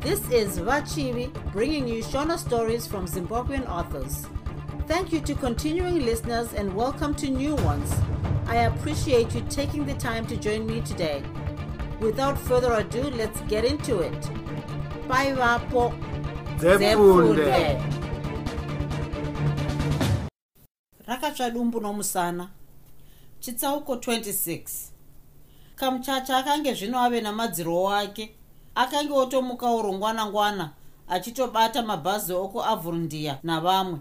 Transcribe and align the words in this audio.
This 0.00 0.26
is 0.30 0.58
Vachivi 0.58 1.30
bringing 1.52 1.86
you 1.86 2.02
Shona 2.02 2.38
stories 2.38 2.86
from 2.86 3.06
Zimbabwean 3.06 3.68
authors. 3.68 4.26
Thank 4.86 5.12
you 5.12 5.20
to 5.20 5.34
continuing 5.34 6.06
listeners 6.06 6.54
and 6.54 6.74
welcome 6.74 7.14
to 7.16 7.28
new 7.28 7.54
ones. 7.56 7.92
I 8.46 8.56
appreciate 8.70 9.34
you 9.34 9.42
taking 9.50 9.84
the 9.84 9.92
time 9.92 10.26
to 10.28 10.38
join 10.38 10.66
me 10.66 10.80
today. 10.80 11.22
Without 12.00 12.38
further 12.38 12.72
ado, 12.72 13.02
let's 13.10 13.42
get 13.42 13.66
into 13.66 13.98
it. 14.00 14.30
Bye, 15.06 15.34
Vapo. 15.34 15.92
rakatsva 21.06 21.50
dumbu 21.50 21.80
nomusana 21.80 22.48
chitsauko 23.40 23.94
26 23.94 24.90
kamuchacha 25.76 26.36
akange 26.38 26.74
zvino 26.74 27.00
ave 27.00 27.20
namadzirowo 27.20 27.94
ake 27.94 28.34
akange 28.74 29.12
otomuka 29.12 29.66
urongwana-ngwana 29.70 30.70
achitobata 31.08 31.82
mabhazi 31.82 32.32
okuavhurundiya 32.32 33.38
navamwe. 33.42 33.98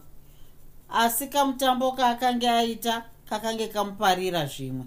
Asi 0.89 1.27
kamutambo 1.27 1.91
kaakange 1.91 2.49
aita 2.49 3.03
kakange 3.29 3.67
kamuparira 3.67 4.45
zvimwe. 4.45 4.85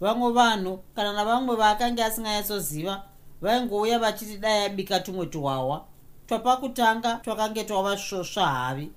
Vamwe 0.00 0.32
vanhu 0.32 0.78
kana 0.94 1.12
navamwe 1.12 1.56
vaakange 1.56 2.04
asinganyatsoziva 2.04 3.02
vaingouya 3.42 3.98
vachiti 3.98 4.38
dai 4.38 4.64
abika 4.64 5.00
tumwe 5.00 5.26
tuhwawa 5.26 5.84
twapakutanga 6.26 7.20
twakange 7.24 7.64
twava 7.64 7.96
svosva 7.96 8.46
havi. 8.46 8.90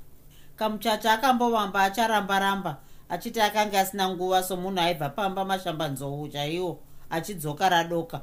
Kamuchacha 0.56 1.14
akambovamba 1.14 1.84
acharamba-ramba 1.84 2.78
achiti 3.10 3.42
akanga 3.42 3.80
asina 3.80 4.10
nguva 4.10 4.44
somunhu 4.44 4.80
aibva 4.80 5.10
pamba 5.10 5.46
mashambanzou 5.46 6.28
chaiwo 6.28 6.80
achidzoka 7.10 7.70
radoka 7.70 8.22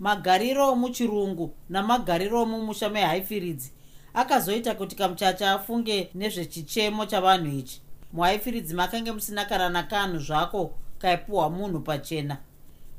magariro 0.00 0.72
omuchirungu 0.72 1.54
namagariro 1.68 2.42
omumusha 2.42 2.88
mehaifiridzi 2.88 3.72
akazoita 4.14 4.74
kuti 4.74 4.96
kamuchacha 4.96 5.52
afunge 5.52 6.10
nezvechichemo 6.14 7.06
chavanhu 7.06 7.58
ichi. 7.58 7.80
Muhaifiridzi 8.12 8.74
makange 8.74 9.12
musina 9.12 9.44
kana 9.44 9.68
nakanhu 9.68 10.18
zvako 10.18 10.74
kaipiwa 10.98 11.50
munhu 11.50 11.80
pachena. 11.80 12.36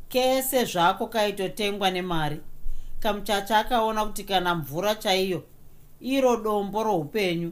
Kese 0.09 0.65
zvako 0.65 1.07
kaitotengwa 1.07 1.91
nemari. 1.91 2.41
Kamuchacha 2.99 3.57
akaona 3.57 4.05
kuti 4.05 4.23
kana 4.23 4.55
mvura 4.55 4.95
chaiyo 4.95 5.43
iro 5.99 6.37
dombo 6.37 6.83
roupenyu. 6.83 7.51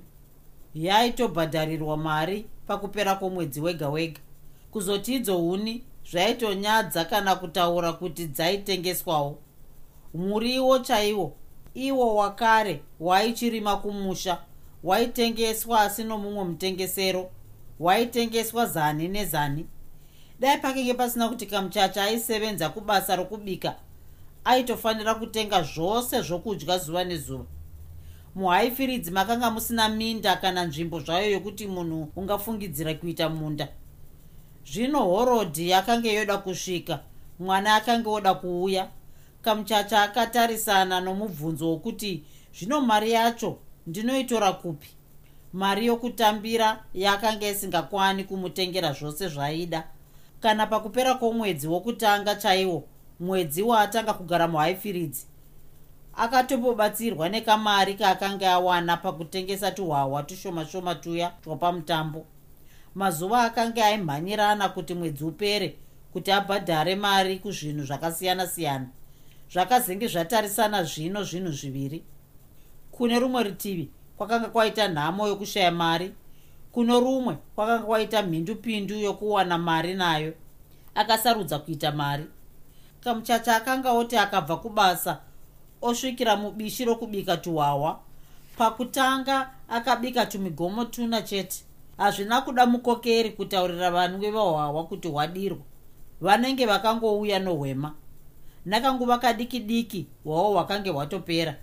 Yaitobhadharirwa 0.76 1.98
mari 1.98 2.46
pakupera 2.68 3.16
kwomwedzi 3.16 3.62
wega 3.62 3.90
wega. 3.90 4.20
Kuzoti 4.72 5.16
idzo 5.16 5.38
huni 5.38 5.84
zvaitonyadza 6.12 7.06
kana 7.06 7.36
kutaura 7.36 7.94
kuti 7.94 8.28
dzaitengeswawo 8.28 9.38
muriwo 10.14 10.80
chaiwo. 10.80 11.36
Iwo 11.74 12.16
wakare 12.16 12.82
waichirima 13.00 13.78
kumusha. 13.78 14.38
Waitengeswa 14.84 15.82
asi 15.82 16.04
nomumwe 16.04 16.44
mutengesero. 16.44 17.30
Waitengeswa 17.80 18.66
zani 18.66 19.08
nezani. 19.08 19.66
Dai 20.40 20.58
pakenge 20.58 20.94
pasina 20.94 21.30
kuti 21.30 21.46
kamuchacha 21.46 22.04
aisevenza 22.04 22.70
kubasa 22.70 23.16
rokubika 23.16 23.76
aitofanira 24.44 25.16
kutenga 25.16 25.62
zvose 25.62 26.22
zvokudya 26.22 26.78
zuva 26.78 27.04
nezuva. 27.04 27.46
Muhaifiridzi 28.36 29.12
makanga 29.12 29.52
musina 29.52 29.90
minda 29.90 30.36
kana 30.36 30.66
nzvimbo 30.66 31.00
zvayo 31.00 31.32
yokuti 31.32 31.68
munhu 31.68 32.12
ungafungidzira 32.16 32.94
kuita 32.94 33.30
munda 33.30 33.68
zvino 34.74 35.04
horodhi 35.06 35.70
yakanga 35.70 36.10
yoda 36.10 36.38
kusvika. 36.38 37.00
Mwana 37.40 37.76
akanga 37.76 38.10
oda 38.10 38.34
kuuya. 38.34 38.88
Kamuchacha 39.42 40.04
akatarisana 40.04 41.02
nomubvunzo 41.02 41.70
wokuti 41.70 42.24
zvino 42.54 42.82
mari 42.82 43.12
yacho 43.12 43.58
ndinoitora 43.88 44.52
kupi? 44.54 44.90
Mari 45.54 45.86
yokutambira 45.86 46.84
yakanga 46.94 47.50
isingakwani 47.50 48.24
kumutengera 48.24 48.94
zvose 48.94 49.28
zvaida. 49.28 49.84
Kana 50.40 50.68
pakupera 50.68 51.14
kwomwedzi 51.14 51.68
wokutanga 51.68 52.36
chaiwo 52.36 52.84
mwedzi 53.20 53.62
waatanga 53.62 54.14
kugara 54.14 54.48
muhaifiridzi. 54.48 55.26
Akatombobatsirwa 56.16 57.30
nekamari 57.30 57.94
kaakanga 57.94 58.52
awana 58.52 58.98
pakutengesa 58.98 59.72
tuhwahwa 59.72 60.24
tushoma 60.24 60.66
shoma 60.66 60.96
tuya 60.96 61.30
twapamutambo 61.44 62.26
mazuva 62.96 63.44
akanga 63.44 63.86
aimhanyirana 63.86 64.70
kuti 64.70 64.94
mwedzi 64.94 65.24
upere 65.24 65.78
kuti 66.14 66.32
abhadhare 66.32 66.96
mari 66.96 67.40
kuzvinhu 67.40 67.84
zvakasiyana-siyana. 67.86 68.88
Zvakazenge 69.52 70.08
zvatarisana 70.08 70.84
zvino 70.84 71.24
zvinhu 71.24 71.52
zviviri. 71.52 72.04
Kune 72.92 73.20
rumwe 73.20 73.44
rutivi 73.44 73.90
kwakanga 74.18 74.50
kwaita 74.50 74.88
nhamo 74.88 75.28
yokushaya 75.28 75.72
mari 75.72 76.14
kuno 76.72 77.00
rumwe 77.00 77.38
kwakanga 77.56 77.86
kwaita 77.86 78.24
mhindupindu 78.24 78.96
yokuwana 78.96 79.58
mari 79.58 79.94
nayo 79.94 80.34
akasarudza 80.96 81.60
kuita 81.60 81.92
mari. 81.92 82.26
Kamuchacha 83.04 83.56
akanga 83.56 83.92
oti 83.92 84.18
akabva 84.18 84.58
kubasa 84.58 85.20
osvikira 85.82 86.36
mubishi 86.36 86.86
rokubika 86.86 87.38
tuhwawa 87.38 88.00
pakutanga 88.58 89.50
akabika 89.70 90.26
tumigomo 90.26 90.86
tuna 90.86 91.22
chete 91.22 91.64
hazvina 92.00 92.42
kuda 92.42 92.66
mukokeri 92.66 93.30
kutaurira 93.30 93.92
vanwe 93.92 94.32
vahwawa 94.32 94.84
kuti 94.86 95.08
hwadirwa. 95.08 95.60
Vanenge 96.22 96.66
vakangouya 96.66 97.40
nohwema. 97.40 97.96
Nakanguva 98.66 99.18
kadiki 99.18 99.60
diki 99.60 100.08
hwawo 100.24 100.52
hwakange 100.54 100.90
hwatopera. 100.90 101.56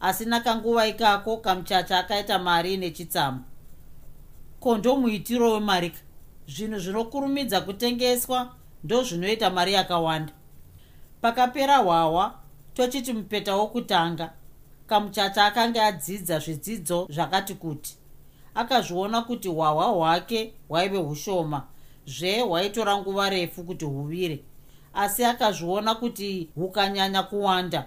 Asi 0.00 0.24
nakanguva 0.24 0.86
ikako 0.86 1.36
kamuchacha 1.36 1.98
akaita 1.98 2.38
mari 2.38 2.76
nechitsamu 2.76 3.44
ko 4.60 4.78
ndomuitiro 4.78 5.52
wemarika? 5.52 5.98
Zvinhu 6.48 6.78
zvinokurumidza 6.78 7.60
kutengeswa 7.60 8.54
ndo 8.84 9.02
zvinoita 9.02 9.50
mari 9.50 9.72
yakawanda. 9.72 10.32
Pakapera 11.20 11.76
hwawa 11.76 12.34
tochiti 12.74 13.12
mupeta 13.12 13.56
wokutanga 13.56 14.32
kamuchacha 14.86 15.44
akanga 15.44 15.84
adzidza 15.84 16.38
zvidzidzo 16.38 17.06
zvakati 17.10 17.54
kuti 17.54 18.01
akazviona 18.54 19.22
kuti 19.22 19.48
hwahwa 19.48 19.84
hwake 19.86 20.54
hwaive 20.68 20.98
ushoma 20.98 21.62
zve 22.06 22.40
hwaitora 22.40 22.98
nguva 22.98 23.30
refu 23.30 23.64
kuti 23.64 23.84
huvire. 23.84 24.44
Asi 24.94 25.24
akazviona 25.24 25.94
kuti 25.94 26.48
hukanyanya 26.54 27.22
kuwanda 27.22 27.86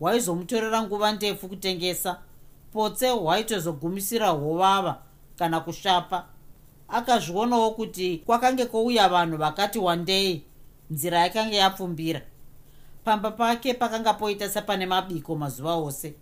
hwaizomutorera 0.00 0.82
nguva 0.82 1.12
ndefu 1.12 1.48
kutengesa. 1.48 2.18
Potse 2.72 3.10
hwaitozogumisira 3.10 4.28
hwovava 4.28 5.02
kana 5.36 5.60
kushapa. 5.60 6.26
Akazvionawo 6.88 7.70
kuti 7.70 8.22
kwakange 8.26 8.64
kwouya 8.66 9.08
vanhu 9.08 9.36
vakati 9.36 9.78
wandei 9.78 10.42
nzira 10.90 11.18
yakanga 11.18 11.56
yapfumbira. 11.56 12.22
Pamba 13.04 13.30
pake 13.30 13.74
pakanga 13.74 14.14
poita 14.14 14.48
sepane 14.48 14.86
mabiko 14.86 15.36
mazuva 15.36 15.74
ose 15.74 16.14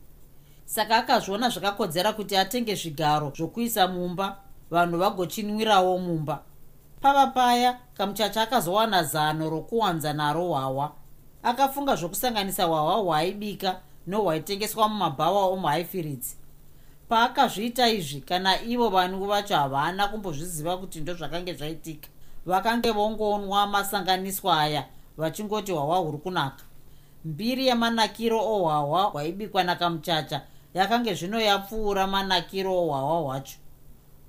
saka 0.67 0.97
akazviona 0.97 1.49
zvakakodzera 1.49 2.13
kuti 2.13 2.37
atenge 2.37 2.75
zvigaro 2.75 3.33
zvokuisa 3.37 3.89
mumba. 3.89 4.37
Vanhu 4.71 4.99
vagochinwirawo 4.99 5.99
mumba. 5.99 6.43
Pava 7.01 7.27
paya 7.27 7.79
kamuchacha 7.95 8.43
akazowana 8.43 9.03
zano 9.05 9.51
rokuwanza 9.51 10.13
naro 10.13 10.45
hwawa 10.45 10.93
akafunga 11.43 11.97
zvokusanganisa 11.97 12.65
hwawa 12.65 12.95
hwaaibika 12.95 13.81
nohwaitengeswa 14.07 14.89
mumabhawa 14.89 15.45
omuhaifiridzi 15.47 16.37
paakazviita 17.09 17.89
izvi 17.89 18.21
kana 18.21 18.63
ivo 18.63 18.89
vanhu 18.89 19.27
vacho 19.27 19.57
havana 19.57 20.09
kumbozviziva 20.09 20.77
kuti 20.77 21.01
ndo 21.01 21.15
zvakange 21.15 21.55
zvaitika 21.55 22.09
vakange 22.47 22.91
vongonwa 22.91 23.67
masanganiswa 23.67 24.61
aya 24.61 24.85
vachingoti 25.17 25.73
hwawa 25.73 25.97
huri 25.99 26.19
kunaka. 26.19 26.65
Mbiri 27.25 27.67
yemanakiro 27.67 28.39
ohwawa 28.39 29.03
hwaibikwa 29.03 29.65
nakamuchacha 29.65 30.43
yakange 30.77 31.15
zvino 31.19 31.39
yapfuura 31.49 32.07
manakiro 32.07 32.73
ohwawa 32.83 33.17
hwacho 33.25 33.59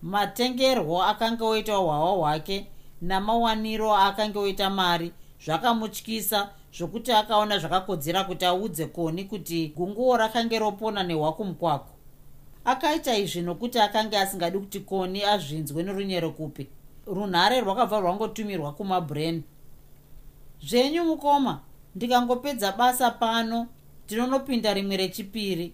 matengerwo 0.01 1.03
akanga 1.11 1.45
oita 1.45 1.75
hwawa 1.75 2.11
hwake 2.11 2.57
namawaniro 3.01 3.89
akanga 3.95 4.39
oita 4.39 4.69
mari 4.69 5.11
zvakamutyisa 5.43 6.39
zvokuti 6.75 7.11
akaona 7.11 7.59
zvakakodzera 7.61 8.23
kuti 8.23 8.45
audze 8.45 8.85
koni 8.85 9.23
kuti 9.23 9.73
gunguo 9.75 10.17
rakange 10.17 10.59
ropona 10.59 11.03
nehwakumukwako 11.03 11.97
akaita 12.67 13.17
izvi 13.17 13.41
nokuti 13.41 13.79
akanga 13.79 14.21
asingadi 14.21 14.59
kuti 14.59 14.79
koni 14.79 15.23
azvinzwe 15.23 15.83
norunyero 15.83 16.31
kupi. 16.31 16.67
Runhare 17.07 17.61
rwakabva 17.61 17.99
rwangotumirwa 17.99 18.73
kumabren 18.73 19.43
zvenyu 20.67 21.03
mukoma 21.03 21.59
ndikangopedza 21.95 22.71
basa 22.71 23.11
pano 23.11 23.67
ndinonopinda 24.05 24.73
rimwe 24.73 24.97
rechipiri 24.97 25.73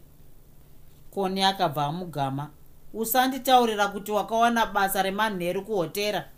koni 1.14 1.44
akabva 1.44 1.86
amugama. 1.86 2.50
Usanditaurira 2.94 3.88
kuti 3.88 4.12
wakawana 4.12 4.66
basa 4.66 5.02
remanheru 5.04 5.62
kuhotera? 5.66 6.30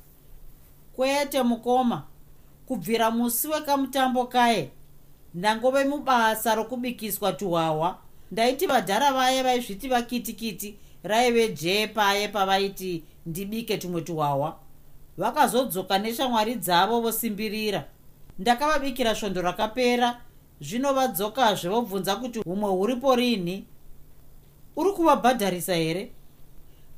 Kwete 0.95 1.43
mukoma. 1.43 2.03
Kubvira 2.65 3.11
musi 3.11 3.47
wekamutambo 3.47 4.25
kaye 4.25 4.71
ndangove 5.33 5.83
mubasa 5.83 6.55
rokubikiswa 6.55 7.33
tuhwahwa 7.33 7.97
ndaiti 8.31 8.67
vadhara 8.67 9.13
vaye 9.13 9.43
vaizviti 9.43 9.87
vakitikiti 9.87 10.77
raive 11.03 11.49
jee 11.49 11.87
paye 11.87 12.27
pavaiti 12.27 13.03
ndibike 13.25 13.77
tumwe 13.77 14.01
tuwawa 14.01 14.59
vakazodzoka 15.17 15.97
neshamwari 15.97 16.55
dzavo 16.55 17.01
vosimbirira 17.01 17.85
ndakavabikira 18.39 19.15
svondo 19.15 19.41
rakapera. 19.41 20.21
Zvino 20.61 20.93
vadzokazve 20.93 21.69
vobvunza 21.69 22.15
kuti 22.15 22.39
humwe 22.39 22.69
huripo 22.69 23.15
rini 23.15 23.65
uri 24.75 24.91
kuvabhadharisa 24.91 25.75
here? 25.75 26.11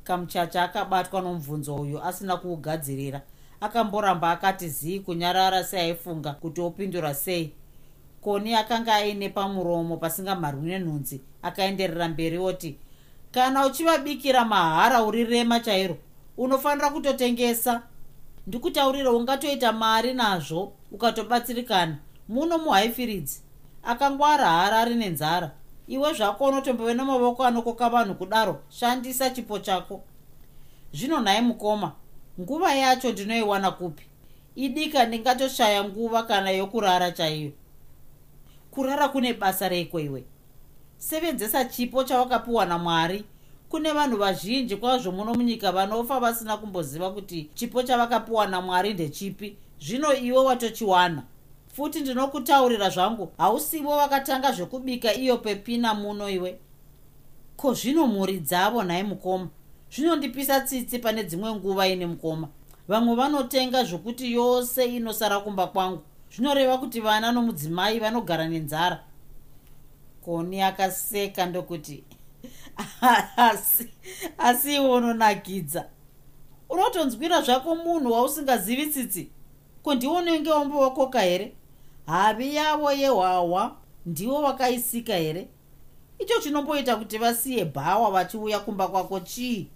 Kamuchacha 0.04 0.62
akabatwa 0.62 1.20
nomubvunzo 1.20 1.74
uyu 1.76 2.02
asina 2.02 2.36
kuugadzirira. 2.36 3.22
Akamboramba 3.60 4.30
akati 4.30 4.68
zii 4.68 5.00
kunyarara 5.00 5.64
seaifunga 5.64 6.32
kuti 6.32 6.60
opindura 6.60 7.14
sei? 7.14 7.52
Koni 8.20 8.54
akanga 8.54 8.94
aine 8.94 9.28
pamuromo 9.28 9.96
pasingamharwi 9.96 10.68
nenhunzi 10.70 11.20
akaenderera 11.42 12.08
mberi 12.08 12.38
oti 12.38 12.76
kana 13.32 13.66
uchivabikira 13.66 14.44
mahara 14.44 15.02
uri 15.02 15.24
rema 15.24 15.60
chairo 15.60 15.96
unofanira 16.36 16.90
kutotengesa. 16.90 17.82
Ndikutaurira 18.46 19.10
ungatoita 19.12 19.72
mari 19.72 20.14
nazvo 20.14 20.72
ukatobatsirikana. 20.92 21.96
Muno 22.28 22.58
muhaifiridzi. 22.58 23.42
Akangwara 23.82 24.48
hara 24.50 24.78
ari 24.78 24.94
nenzara 24.94 25.50
iwe 25.88 26.12
zvako 26.12 26.44
unotombove 26.44 26.94
namavoko 26.94 27.44
anokoka 27.44 27.88
vanhu 27.88 28.14
kudaro 28.14 28.60
shandisa 28.68 29.30
chipo 29.30 29.58
chako. 29.58 30.02
Zvino 30.92 31.20
nhai 31.20 31.40
mukoma 31.40 31.92
nguva 32.40 32.74
yacho 32.74 33.12
ndinoiwana 33.12 33.70
kupi? 33.70 34.04
Idika 34.56 35.06
ndingatoshaya 35.06 35.84
nguva 35.84 36.22
kana 36.22 36.50
yokurara 36.50 37.10
chaiyo. 37.10 37.52
Kurara 38.70 39.08
kune 39.08 39.34
basa 39.34 39.68
reiko 39.68 40.00
iwe? 40.00 40.24
Sevenzesa 40.98 41.64
chipo 41.64 42.04
chavakapiwa 42.04 42.66
namwari. 42.66 43.24
Kune 43.68 43.92
vanhu 43.92 44.16
vazhinji 44.16 44.76
kwazvo 44.76 45.12
muno 45.12 45.34
munyika 45.34 45.72
vanofa 45.72 46.20
vasina 46.20 46.56
kumboziva 46.56 47.10
kuti 47.10 47.50
chipo 47.54 47.82
chavakapiwa 47.82 48.46
namwari 48.46 48.94
ndechipi. 48.94 49.56
Zvino 49.80 50.14
iwe 50.14 50.38
watochiwana 50.38 51.22
futi 51.78 52.00
ndinokutaurira 52.00 52.90
zvangu 52.90 53.32
hausivo 53.38 53.96
vakatanga 53.96 54.52
zvekubika 54.52 55.14
iyo 55.14 55.38
pepina 55.38 55.94
muno 55.94 56.28
iwe. 56.30 56.58
Ko 57.56 57.74
zvino 57.74 58.06
mhuri 58.06 58.40
dzavo 58.40 58.82
nhai 58.82 59.02
mukoma? 59.02 59.48
Zvinondipisa 59.90 60.60
tsitsi 60.60 60.98
pane 60.98 61.24
dzimwe 61.24 61.54
nguva 61.54 61.88
ine 61.88 62.06
mukoma. 62.06 62.48
Vamwe 62.88 63.14
vanotenga 63.14 63.84
zvokuti 63.84 64.32
yose 64.32 64.86
inosara 64.96 65.40
kumba 65.40 65.66
kwangu. 65.66 66.02
Zvinoreva 66.34 66.78
kuti 66.78 67.00
vana 67.00 67.32
nomudzimai 67.32 67.98
vanogara 67.98 68.48
nenzara. 68.48 69.04
Koni 70.24 70.62
akaseka 70.62 71.46
ndokuti 71.46 72.04
asi 73.36 73.90
asi 74.38 74.74
iwe 74.74 74.88
unonakidza. 74.90 75.84
Unotonzwira 76.68 77.42
zvako 77.42 77.74
munhu 77.74 78.12
wausingazivi 78.12 78.86
tsitsi? 78.86 79.30
Ko 79.82 79.94
ndiwo 79.94 80.20
nenge 80.20 80.50
wambovakoka 80.50 81.20
here 81.20 81.54
havi 82.12 82.54
yavo 82.54 82.92
yehwahwa 82.92 83.76
ndiwo 84.06 84.42
vakaisika 84.42 85.14
here? 85.14 85.48
Icho 86.18 86.40
chinomboita 86.40 86.96
kuti 86.96 87.18
vasiye 87.18 87.64
bhawa 87.64 88.10
vachiuya 88.10 88.60
kumba 88.60 88.88
kwako 88.88 89.20
chii? 89.20 89.68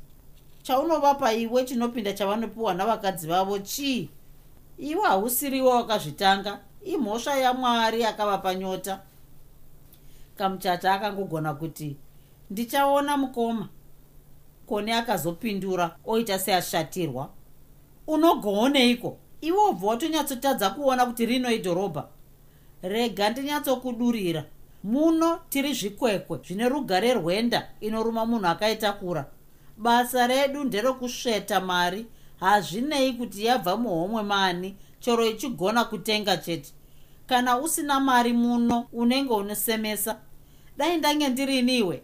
Chaunovapa 0.63 1.33
iwe 1.33 1.65
chinopinda 1.65 2.13
chavanopiwa 2.13 2.75
navakadzi 2.75 3.27
vavo 3.27 3.59
chii? 3.59 4.09
Iwe 4.79 5.03
hausiriwo 5.03 5.71
wakazvitanga 5.71 6.61
imhosva 6.85 7.35
yamwari 7.37 8.05
akavapa 8.05 8.55
nyota. 8.55 9.01
Kamuchata 10.37 10.95
akangogona 10.95 11.55
kuti 11.55 11.97
ndichaona 12.51 13.17
mukoma. 13.17 13.69
Kone 14.67 14.95
akazopindura 14.95 15.97
oita 16.07 16.39
seashatirwa. 16.39 17.31
Unogooneiko 18.07 19.17
iwe 19.41 19.69
ubva 19.69 19.87
watonyatsotadza 19.87 20.71
kuona 20.71 21.07
kuti 21.07 21.27
rino 21.27 21.51
idhorobha 21.51 22.09
rega 22.83 23.31
ndinyatsokudurira 23.31 24.45
muno 24.85 25.41
tiri 25.49 25.75
zvikwekwe 25.75 26.39
zvine 26.45 26.69
rugare 26.69 27.15
rwenda 27.15 27.69
inoruma 27.81 28.27
munhu 28.27 28.47
akaitakura. 28.47 29.27
Basa 29.77 30.27
redu 30.27 30.65
nderekusveta 30.65 31.61
mari. 31.61 32.07
Hazvinei 32.41 33.13
kuti 33.13 33.45
yabva 33.45 33.77
muhomwe 33.77 34.23
mani. 34.23 34.77
Chero 35.01 35.27
ichigona 35.27 35.85
kutenga 35.85 36.37
chete. 36.37 36.73
Kana 37.27 37.59
usina 37.59 38.01
mari 38.01 38.33
muno 38.33 38.87
unenge 38.93 39.35
unosemesa 39.35 40.19
dai 40.77 40.97
ndange 40.97 41.29
ndirini 41.29 42.01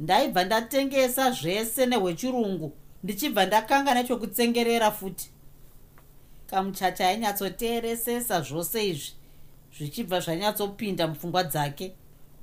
ndaibva 0.00 0.44
ndatengesa 0.44 1.30
zvese 1.30 1.86
nehwechirungu. 1.86 2.72
Ndichibva 3.02 3.46
ndakanga 3.46 3.94
nechokutsengerera 3.94 4.90
futi. 4.90 5.30
Kamuchacha 6.46 7.08
ainyatsoteeresesa 7.08 8.40
zvose 8.40 8.88
izvi 8.88 9.12
zvichibva 9.78 10.20
zvanyatsopinda 10.20 11.06
mupfungwa 11.06 11.44
dzake. 11.44 11.92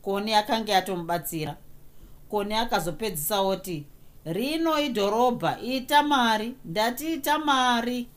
Koni 0.01 0.33
akanga 0.33 0.73
yatomubatsira 0.73 1.55
koni 2.31 2.53
akazopedzisa 2.53 3.41
oti 3.41 3.85
rino 4.25 4.79
idhorobha 4.79 5.59
ita 5.59 6.03
mari 6.03 6.55
ndatiita 6.65 7.39
mari. 7.39 8.07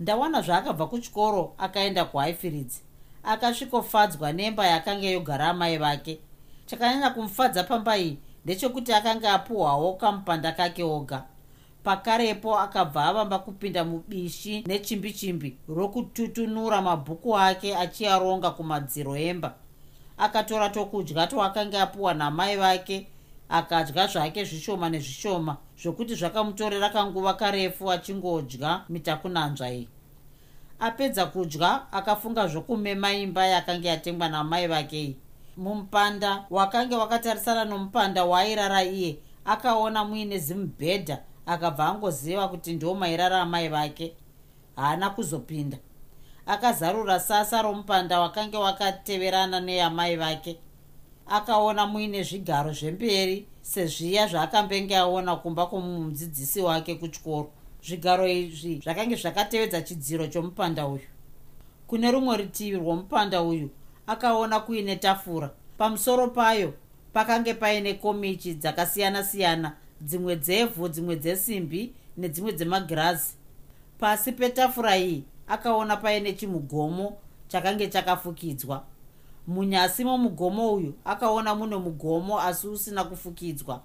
Ndawana 0.00 0.42
zvaakabva 0.42 0.86
kuchikoro 0.86 1.54
akaenda 1.58 2.04
kuhaifiridzi 2.04 2.80
akasvikofadzwa 3.24 4.32
nemba 4.32 4.66
yakanga 4.66 5.06
yogara 5.06 5.48
amai 5.48 5.78
vake. 5.78 6.20
Chakanyanya 6.66 7.10
kumufadza 7.10 7.64
pamba 7.64 7.98
iyi 7.98 8.18
ndechekuti 8.44 8.92
akanga 8.92 9.32
apuhwawo 9.32 9.94
kamupanda 9.94 10.52
kake 10.52 10.82
oga 10.84 11.24
pakarepo 11.86 12.58
akabva 12.58 13.04
avamba 13.04 13.38
kupinda 13.38 13.84
mubishi 13.84 14.64
nechimbi 14.66 15.12
chimbi 15.12 15.56
rokututunura 15.68 16.82
mabhuku 16.82 17.38
ake 17.38 17.76
achiaronga 17.76 18.50
kumadziro 18.50 19.16
emba. 19.16 19.54
Akatora 20.18 20.68
tokudya 20.68 21.26
twaakanga 21.26 21.82
apuwa 21.82 22.14
namai 22.14 22.56
vake 22.56 23.06
akadya 23.48 24.06
zvake 24.06 24.44
zvishoma 24.44 24.90
nezvishoma 24.90 25.56
zvokuti 25.82 26.14
zvakamutorera 26.14 26.90
kanguva 26.90 27.34
karefu 27.34 27.92
achingodya 27.92 28.80
mitakunanzva 28.88 29.70
iyi. 29.70 29.88
Apedza 30.80 31.26
kudya 31.26 31.92
akafunga 31.92 32.46
zvokumema 32.46 33.14
imba 33.14 33.46
yakanga 33.46 33.88
yatengwa 33.88 34.28
namai 34.28 34.66
vake 34.66 35.02
iyi. 35.02 35.16
Mumupanda 35.56 36.44
wakange 36.50 36.94
wakatarisana 36.94 37.64
nomupanda 37.64 38.24
waairara 38.24 38.84
iye 38.84 39.18
akaona 39.44 40.04
muine 40.04 40.38
zimubhedha 40.38 41.18
akabva 41.46 41.86
angoziva 41.86 42.48
kuti 42.48 42.72
ndo 42.72 42.94
mairara 42.94 43.40
amai 43.40 43.68
vake 43.68 44.12
haana 44.76 45.10
kuzopinda. 45.10 45.78
Akazarura 46.46 47.20
sasa 47.20 47.62
romupanda 47.62 48.20
wakange 48.20 48.56
wakateverana 48.56 49.60
neyamai 49.60 50.16
vake 50.16 50.58
akaona 51.26 51.86
muine 51.86 52.22
zvigaro 52.22 52.72
zvemberi 52.72 53.46
sezviya 53.62 54.26
zvaakambenge 54.26 54.96
aona 54.96 55.36
kumba 55.36 55.66
kwomumudzidzisi 55.66 56.60
wake 56.60 56.94
kuchikoro. 56.94 57.50
Zvigaro 57.82 58.28
izvi 58.28 58.80
zvakange 58.84 59.16
zvakatevedza 59.16 59.82
chidziro 59.82 60.26
chomupanda 60.26 60.86
uyu. 60.86 61.08
Kune 61.86 62.10
rumwe 62.10 62.36
rutivi 62.36 62.76
rwomupanda 62.76 63.42
uyu 63.42 63.70
akaona 64.06 64.60
kuine 64.60 64.96
tafura. 64.96 65.50
Pamusoro 65.78 66.28
payo 66.28 66.74
pakange 67.12 67.54
paine 67.54 67.94
komichi 67.94 68.54
dzakasiyana-siyana 68.54 69.72
dzimwe 70.00 70.36
dzevhu 70.36 70.88
dzimwe 70.88 71.16
dzesimbi 71.16 71.92
nedzimwe 72.16 72.52
dzemagirazi. 72.52 73.34
Pasi 73.98 74.32
petafura 74.32 74.96
iyi 74.98 75.24
akaona 75.48 75.96
paine 75.96 76.32
chimugomo 76.32 77.16
chakange 77.48 77.88
chakafukidzwa. 77.88 78.84
Munyasi 79.46 80.04
momugomo 80.04 80.72
uyu 80.72 80.94
akaona 81.04 81.54
mune 81.54 81.76
mugomo 81.76 82.40
asi 82.40 82.68
usina 82.68 83.04
kufukidzwa. 83.04 83.80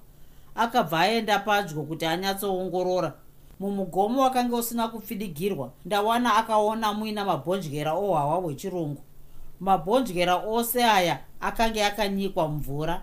Akabva 0.55 0.99
aenda 0.99 1.39
padyo 1.39 1.83
kuti 1.83 2.05
anyatsoongorora 2.05 3.13
mumugomo 3.59 4.21
wakanga 4.21 4.55
usina 4.55 4.87
kupfidigirwa 4.87 5.71
ndawana 5.85 6.35
akaona 6.35 6.93
muina 6.93 7.25
mabhonjera 7.25 7.93
ohwawa 7.93 8.35
hwechirungu. 8.35 9.01
Mabhonjera 9.59 10.35
ose 10.35 10.83
aya 10.83 11.19
akanga 11.41 11.87
akanyikwa 11.87 12.47
mvura 12.47 13.01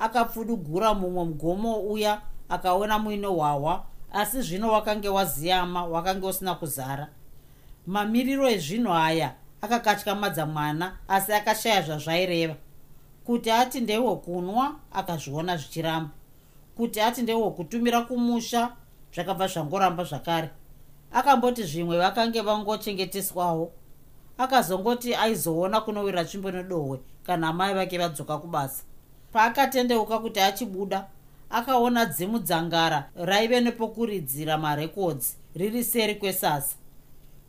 akapfudugura 0.00 0.94
mumwe 0.94 1.24
mugomo 1.24 1.80
uya 1.80 2.20
akaona 2.48 2.98
muine 2.98 3.26
hwahwa 3.26 3.84
asi 4.12 4.42
zvino 4.42 4.72
wakange 4.72 5.08
waziyama 5.08 5.84
wakange 5.84 6.26
usina 6.26 6.54
kuzara. 6.54 7.08
Mamiriro 7.86 8.48
ezvinhu 8.50 8.92
aya 8.94 9.34
akakatyamadza 9.60 10.46
mwana 10.46 10.96
asi 11.08 11.32
akashaya 11.32 11.82
zvazvaireva. 11.82 12.56
Kuti 13.24 13.50
ati 13.50 13.80
ndehwekunwa 13.80 14.74
akazviona 14.92 15.56
zvichiramba. 15.56 16.10
Kuti 16.76 17.00
ati 17.00 17.22
ndehwekutumira 17.22 18.00
kumusha 18.00 18.72
zvakabva 19.14 19.46
zvangoramba 19.46 20.04
zvakare. 20.04 20.50
Akamboti 21.12 21.62
zvimwe 21.62 21.98
vakange 21.98 22.40
vangochengeteswawo 22.40 23.72
akazongoti 24.38 25.14
aizoona 25.14 25.80
kunowira 25.80 26.24
tsvimbo 26.24 26.50
nedohwe 26.50 27.00
kana 27.26 27.48
amai 27.48 27.74
vake 27.74 27.98
vadzoka 27.98 28.38
kubasa 28.38 28.82
paakatendeuka 29.32 30.18
kuti 30.18 30.40
achibuda 30.40 31.06
akaona 31.50 32.06
dzimudzangara 32.06 33.10
raive 33.14 33.60
nepokuridzira 33.60 34.58
marekodzi 34.58 35.36
riri 35.54 35.84
seri 35.84 36.14
kwesasa. 36.14 36.76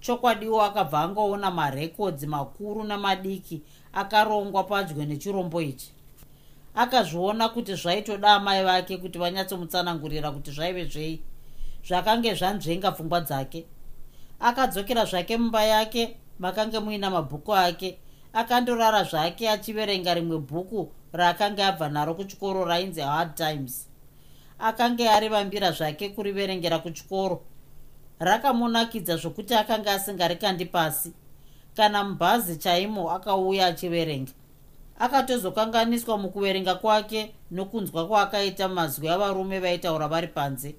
Chokwadiwo 0.01 0.61
akabva 0.61 1.01
angoona 1.01 1.51
marekodzi 1.51 2.27
makuru 2.27 2.83
namadiki 2.83 3.61
akarongwa 3.93 4.63
padyo 4.63 5.05
nechirombo 5.05 5.61
ichi. 5.61 5.91
Akazviona 6.75 7.50
kuti 7.50 7.75
zvaitoda 7.75 8.33
amai 8.33 8.63
vake 8.63 8.97
kuti 8.97 9.19
vanyatsomutsanangurira 9.19 10.31
kuti 10.31 10.51
zvaive 10.51 10.85
zvei 10.85 11.21
zvakange 11.88 12.33
zvanzvenga 12.33 12.91
pfungwa 12.91 13.21
dzake. 13.21 13.65
Akadzokera 14.39 15.05
zvake 15.05 15.38
mumba 15.38 15.63
yake 15.63 16.17
makange 16.39 16.79
muina 16.79 17.09
mabhuku 17.09 17.55
ake 17.55 17.97
akandorara 18.33 19.03
zvake 19.03 19.50
achiverenga 19.50 20.13
rimwe 20.13 20.38
bhuku 20.38 20.91
raakanga 21.13 21.67
abva 21.67 21.89
naro 21.89 22.13
kuchikoro 22.13 22.65
rainzi 22.65 23.01
hard 23.01 23.35
times. 23.35 23.88
Akanga 24.59 25.13
arivambira 25.13 25.71
zvake 25.71 26.09
kuriverengera 26.09 26.79
kuchikoro. 26.79 27.41
Rakamunakidza 28.19 29.17
zvokuti 29.17 29.55
akanga 29.55 29.91
asingarikandi 29.91 30.65
pasi. 30.65 31.13
Kana 31.75 32.03
mubhazi 32.03 32.55
chaimo 32.55 33.11
akauya 33.11 33.67
achiverenga. 33.67 34.31
Akatozokanganiswa 35.00 36.17
mukuverenga 36.17 36.75
kwake 36.75 37.35
nokunzwa 37.51 38.07
kwaakaita 38.07 38.67
mazwi 38.67 39.09
avarume 39.09 39.59
vaitaura 39.59 40.07
vari 40.07 40.27
panze. 40.27 40.75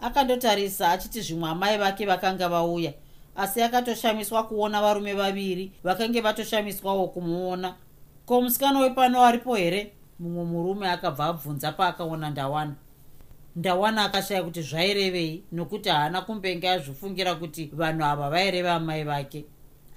Akandotarisa 0.00 0.90
achiti 0.90 1.20
zvimwe 1.20 1.48
amai 1.50 1.78
vake 1.78 2.06
vakanga 2.06 2.48
vauya 2.48 2.92
asi 3.38 3.62
akatoshamiswa 3.62 4.42
kuona 4.42 4.82
varume 4.82 5.14
vaviri 5.14 5.72
vakange 5.84 6.20
vatoshamiswawo 6.20 7.08
kumuona. 7.08 7.74
Ko 8.26 8.40
musikana 8.40 8.80
wepano 8.80 9.22
aripo 9.24 9.54
here? 9.54 9.92
Mumwe 10.18 10.44
murume 10.44 10.90
akabva 10.90 11.24
abvunza 11.26 11.72
paakaona 11.72 12.30
ndawana. 12.30 12.74
Ndawana 13.56 14.04
akashaya 14.04 14.42
kuti 14.42 14.62
zvairevei 14.62 15.44
nokuti 15.52 15.88
haana 15.88 16.22
kumbenge 16.22 16.68
azvifungira 16.68 17.34
kuti 17.34 17.70
vanhu 17.72 18.04
ava 18.04 18.30
vaireva 18.30 18.74
amai 18.74 19.04
vake. 19.04 19.44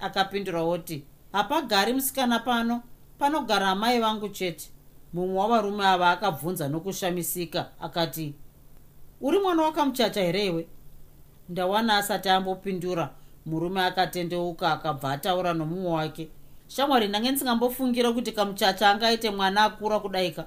Akapindura 0.00 0.62
oti 0.62 1.04
hapagari 1.32 1.92
musikana 1.92 2.38
pano. 2.38 2.82
Panogara 3.18 3.68
amai 3.68 4.00
vangu 4.00 4.28
chete. 4.28 4.70
Mumwe 5.12 5.38
wavarume 5.38 5.86
ava 5.86 6.10
akabvunza 6.10 6.68
nokushamisika 6.68 7.70
akati 7.80 8.34
uri 9.20 9.38
mwana 9.38 9.62
wakamuchacha 9.62 10.20
here 10.20 10.46
iwe? 10.46 10.66
Ndawana 11.48 11.96
asati 11.96 12.28
ambopindura 12.28 13.10
murume 13.46 13.82
akatendeuka 13.84 14.72
akabva 14.72 15.12
ataura 15.12 15.54
nomumwe 15.54 15.90
wake. 15.92 16.28
Shamwari 16.68 17.08
ndange 17.08 17.30
ndisingambofungira 17.30 18.12
kuti 18.12 18.32
kamuchacha 18.32 18.90
angaite 18.90 19.30
mwana 19.30 19.64
akura 19.64 20.00
kudaika. 20.00 20.46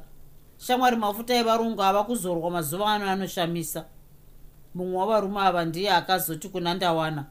Shamwari 0.58 0.96
mafuta 0.96 1.36
evarungu 1.36 1.84
ava 1.84 2.04
kuzorwa 2.04 2.52
mazuva 2.52 2.86
ano 2.94 3.10
anoshamisa. 3.10 3.86
Mumwe 4.76 4.98
wavarume 4.98 5.40
ava 5.40 5.66
ndiye 5.66 5.92
akazoti 5.92 6.50
kuna 6.50 6.74
ndawana 6.74 7.26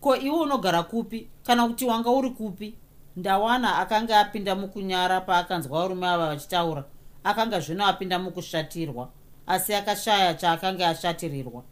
ko 0.00 0.16
iwe 0.16 0.38
unogara 0.38 0.82
kupi? 0.82 1.28
Kana 1.42 1.68
kuti 1.68 1.84
wanga 1.84 2.10
uri 2.10 2.30
kupi? 2.30 2.74
Ndawana 3.16 3.78
akanga 3.78 4.20
apinda 4.20 4.54
mukunyara 4.54 5.20
paakanzwa 5.20 5.80
varume 5.80 6.06
ava 6.08 6.26
vachitaura 6.26 6.84
akanga 7.24 7.60
zvino 7.60 7.86
apinda 7.86 8.18
mukushatirwa 8.18 9.08
asi 9.46 9.74
akashaya 9.74 10.34
chaakanga 10.34 10.88
ashatirirwa 10.88 11.62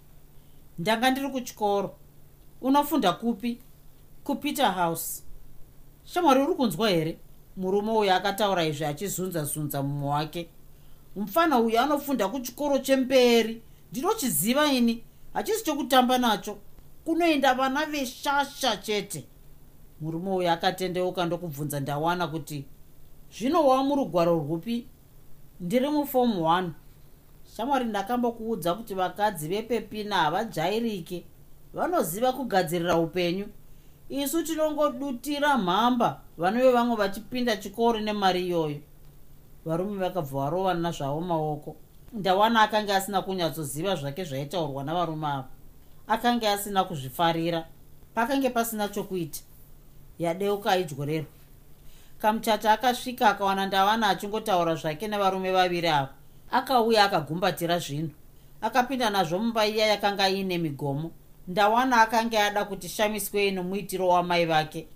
ndanga 0.79 1.11
ndiri 1.11 1.29
kuchikoro 1.29 1.95
unofunda 2.63 3.13
kupi? 3.13 3.59
Kupeter 4.25 4.73
house. 4.73 5.23
Shamwari 6.05 6.43
uri 6.43 6.55
kunzwa 6.55 6.91
here? 6.91 7.19
Murume 7.57 7.93
uyu 7.93 8.13
akataura 8.13 8.65
izvi 8.65 8.85
achizunza-zunza 8.85 9.83
mumwe 9.83 10.09
wake. 10.09 10.49
Mufana 11.17 11.59
uyu 11.59 11.81
anofunda 11.81 12.29
kuchikoro 12.29 12.79
chemberi. 12.79 13.63
Ndinochiziva 13.91 14.73
ini? 14.73 15.03
Hachisi 15.33 15.65
chokutamba 15.65 16.19
nacho. 16.19 16.59
Kunoenda 17.05 17.55
vana 17.55 17.87
veshasha 17.87 18.77
chete. 18.77 19.25
Murume 20.01 20.31
uyu 20.31 20.51
akatendeuka 20.51 21.27
ndokubvunza 21.27 21.81
ndawana 21.81 22.27
kuti 22.27 22.65
zvino 23.39 23.67
wa 23.67 23.85
murugwaro 23.85 24.35
rwupi? 24.35 24.87
Ndiri 25.61 25.89
mufomu 25.89 26.43
1 26.43 26.71
shamwari 27.57 27.85
ndakambokuudza 27.85 28.75
kuti 28.75 28.95
vakadzi 28.95 29.49
vepepina 29.49 30.17
havajairike 30.17 31.25
vanoziva 31.75 32.33
kugadzirira 32.33 32.97
upenyu. 32.97 33.47
Isu 34.09 34.43
tinongodutira 34.43 35.59
mhamba 35.59 36.21
vanove 36.39 36.73
vamwe 36.73 36.97
vachipinda 36.97 37.57
chikoro 37.57 38.01
nemari 38.01 38.47
iyoyo. 38.47 38.81
Varume 39.65 39.99
vakabva 39.99 40.41
varovana 40.41 40.93
zvavo 40.93 41.21
maoko. 41.21 41.77
Ndawana 42.13 42.63
akanga 42.63 42.97
asina 42.97 43.23
kunyatsoziva 43.23 43.97
zvake 43.97 44.25
zvaitaurwa 44.25 44.85
navarume 44.85 45.27
ava. 45.27 45.49
Akanga 46.09 46.53
asina 46.53 46.85
kuzvifarira. 46.85 47.65
Pakange 48.15 48.51
pasina 48.51 48.89
chokuita. 48.89 49.41
Yadeuka 50.19 50.71
aidyorerwa 50.71 51.27
kamuchacha 52.19 52.73
akasvika 52.73 53.31
akawana 53.31 53.67
ndawana 53.67 54.09
achingotaura 54.09 54.75
zvake 54.75 55.09
nevarume 55.09 55.53
vaviri 55.53 55.89
ava. 55.89 56.09
Akauya 56.51 57.05
akagumbatira 57.05 57.79
zvinhu. 57.79 58.11
Akapinda 58.61 59.11
nazvo 59.11 59.39
mumba 59.39 59.67
iya 59.67 59.87
yakanga 59.87 60.29
iine 60.31 60.59
migomo 60.59 61.11
ndawana 61.49 62.01
akanga 62.01 62.47
ada 62.47 62.65
kuti 62.65 62.89
shamiswei 62.89 63.51
nomuitiro 63.51 64.09
wamai 64.09 64.47
vake. 64.47 64.87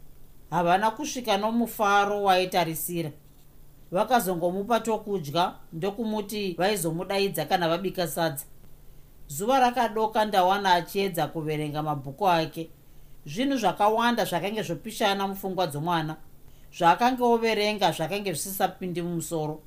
Havana 0.51 0.91
kusvika 0.91 1.37
nomufaro 1.37 2.23
waitarisira. 2.23 3.11
Vakazongomupa 3.93 4.81
tokudya 4.81 5.53
ndokumuti 5.73 6.55
vaizomudaidza 6.59 7.45
kana 7.45 7.69
vabika 7.69 8.09
sadza. 8.09 8.45
Zuva 9.29 9.61
rakadoka 9.61 10.25
ndawana 10.25 10.73
achiedza 10.75 11.27
kuverenga 11.27 11.83
mabhuku 11.83 12.29
ake. 12.29 12.71
Zvinhu 13.27 13.57
zvakawanda 13.57 14.25
zvakange 14.25 14.63
zvopishana 14.63 15.29
mupfungwa 15.29 15.67
dzomwana 15.67 16.17
zvaakange 16.79 17.23
overenga 17.23 17.93
zvakange 17.93 18.33
zvisisapindi 18.33 19.03
mumusoro 19.03 19.61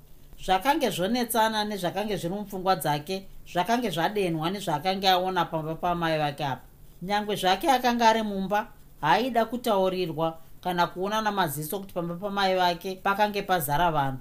zvakange 0.46 0.90
zvonetsana 0.90 1.66
nezvakange 1.66 2.16
zviri 2.18 2.36
mupfungwa 2.36 2.76
dzake 2.76 3.16
zvakange 3.52 3.90
zvadenhwa 3.90 4.50
nezvaakange 4.54 5.10
aona 5.10 5.46
pamba 5.46 5.76
pamai 5.76 6.18
vake 6.18 6.46
apa 6.46 6.69
nyange 7.02 7.36
zvake 7.36 7.72
akanga 7.72 8.10
ari 8.10 8.24
mumba 8.24 8.68
haaida 9.02 9.46
kutaurirwa 9.46 10.38
kana 10.62 10.88
kuona 10.88 11.22
namaziso 11.22 11.80
kuti 11.80 11.94
pamba 11.94 12.16
pamai 12.16 12.56
vake 12.56 12.96
pakange 12.96 13.42
pazara 13.42 13.92
vanhu. 13.92 14.20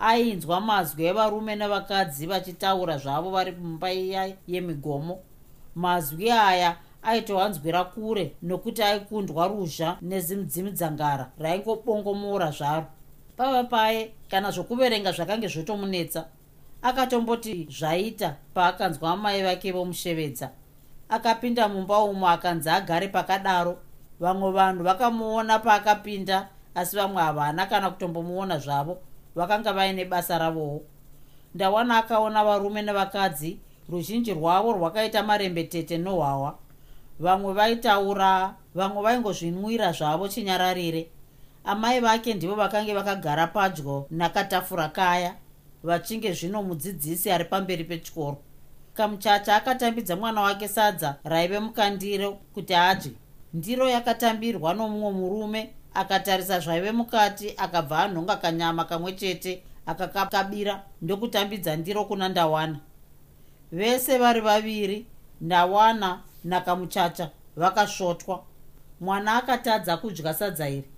Ainzwa 0.00 0.60
mazwi 0.60 1.04
evarume 1.04 1.56
nevakadzi 1.56 2.26
vachitaura 2.26 2.98
zvavo 2.98 3.30
vari 3.30 3.52
mumba 3.52 3.92
iya 3.92 4.32
yemigomo. 4.46 5.18
Mazwi 5.74 6.30
aya 6.30 6.76
aitohanzwira 7.02 7.84
kure 7.84 8.34
nokuti 8.42 8.82
aikundwa 8.82 9.48
ruzha 9.48 9.96
nezimudzimidzangara 10.02 11.30
raingobongomora 11.38 12.50
zvaro. 12.50 12.86
Pava 13.36 13.64
paye 13.64 14.10
kana 14.30 14.50
zvokuverenga 14.50 15.12
zvakange 15.12 15.48
zvotomunetsa 15.48 16.24
akatomboti 16.82 17.68
zvaita 17.70 18.36
paakanzwa 18.54 19.10
amai 19.10 19.42
vake 19.42 19.72
vomushevedza 19.72 20.50
akapinda 21.08 21.68
mumba 21.68 21.98
umo 21.98 22.28
akanzi 22.28 22.70
agare 22.70 23.08
pakadaro. 23.08 23.78
Vamwe 24.20 24.50
vanhu 24.50 24.84
vakamuona 24.84 25.58
paakapinda 25.58 26.48
asi 26.74 26.96
vamwe 26.96 27.22
havana 27.22 27.66
kana 27.66 27.90
kutombomuona 27.90 28.58
zvavo 28.58 28.98
vakanga 29.34 29.72
vaine 29.72 30.04
basa 30.04 30.38
ravowo. 30.38 30.82
Ndawana 31.54 31.98
akaona 31.98 32.44
varume 32.44 32.82
nevakadzi 32.82 33.58
ruzhinji 33.88 34.34
rwavo 34.34 34.72
rwakaita 34.72 35.22
marembetete 35.22 35.98
nohwawa 35.98 36.58
vamwe 37.20 37.52
vaitaura 37.52 38.54
vamwe 38.74 39.02
vaingozvinwira 39.02 39.92
zvavo 39.92 40.28
chinyararire. 40.28 41.08
Amai 41.64 42.00
vake 42.00 42.34
ndivo 42.34 42.54
vakange 42.54 42.94
vakagara 42.94 43.46
padyo 43.46 44.06
nakatafura 44.10 44.88
kaya 44.88 45.34
vachinge 45.82 46.32
zvino 46.32 46.62
mudzidzisi 46.62 47.30
ari 47.30 47.44
pamberi 47.44 47.84
pechikoro 47.84 48.36
kamuchacha 48.98 49.56
akatambidza 49.56 50.16
mwana 50.16 50.40
wake 50.40 50.68
sadza 50.68 51.16
raive 51.24 51.58
mukandiro 51.60 52.32
kuti 52.32 52.74
adye. 52.74 53.12
Ndiro 53.54 53.88
yakatambirwa 53.88 54.74
nomumwe 54.74 55.10
murume 55.12 55.70
akatarisa 55.94 56.60
zvaive 56.60 56.92
mukati 56.92 57.54
akabva 57.56 57.98
anhonga 57.98 58.36
kanyama 58.36 58.84
kamwe 58.84 59.12
chete 59.12 59.62
akakakabira 59.86 60.82
ndokutambidza 61.02 61.76
ndiro 61.76 62.04
kuna 62.04 62.28
ndawana. 62.28 62.78
Vese 63.72 64.18
vari 64.18 64.40
vaviri 64.40 65.06
ndawana 65.40 66.20
nakamuchacha 66.44 67.30
vakasvotwa 67.56 68.44
mwana 69.00 69.34
akatadza 69.36 69.96
kudya 69.96 70.34
sadza 70.34 70.68
iri. 70.68 70.88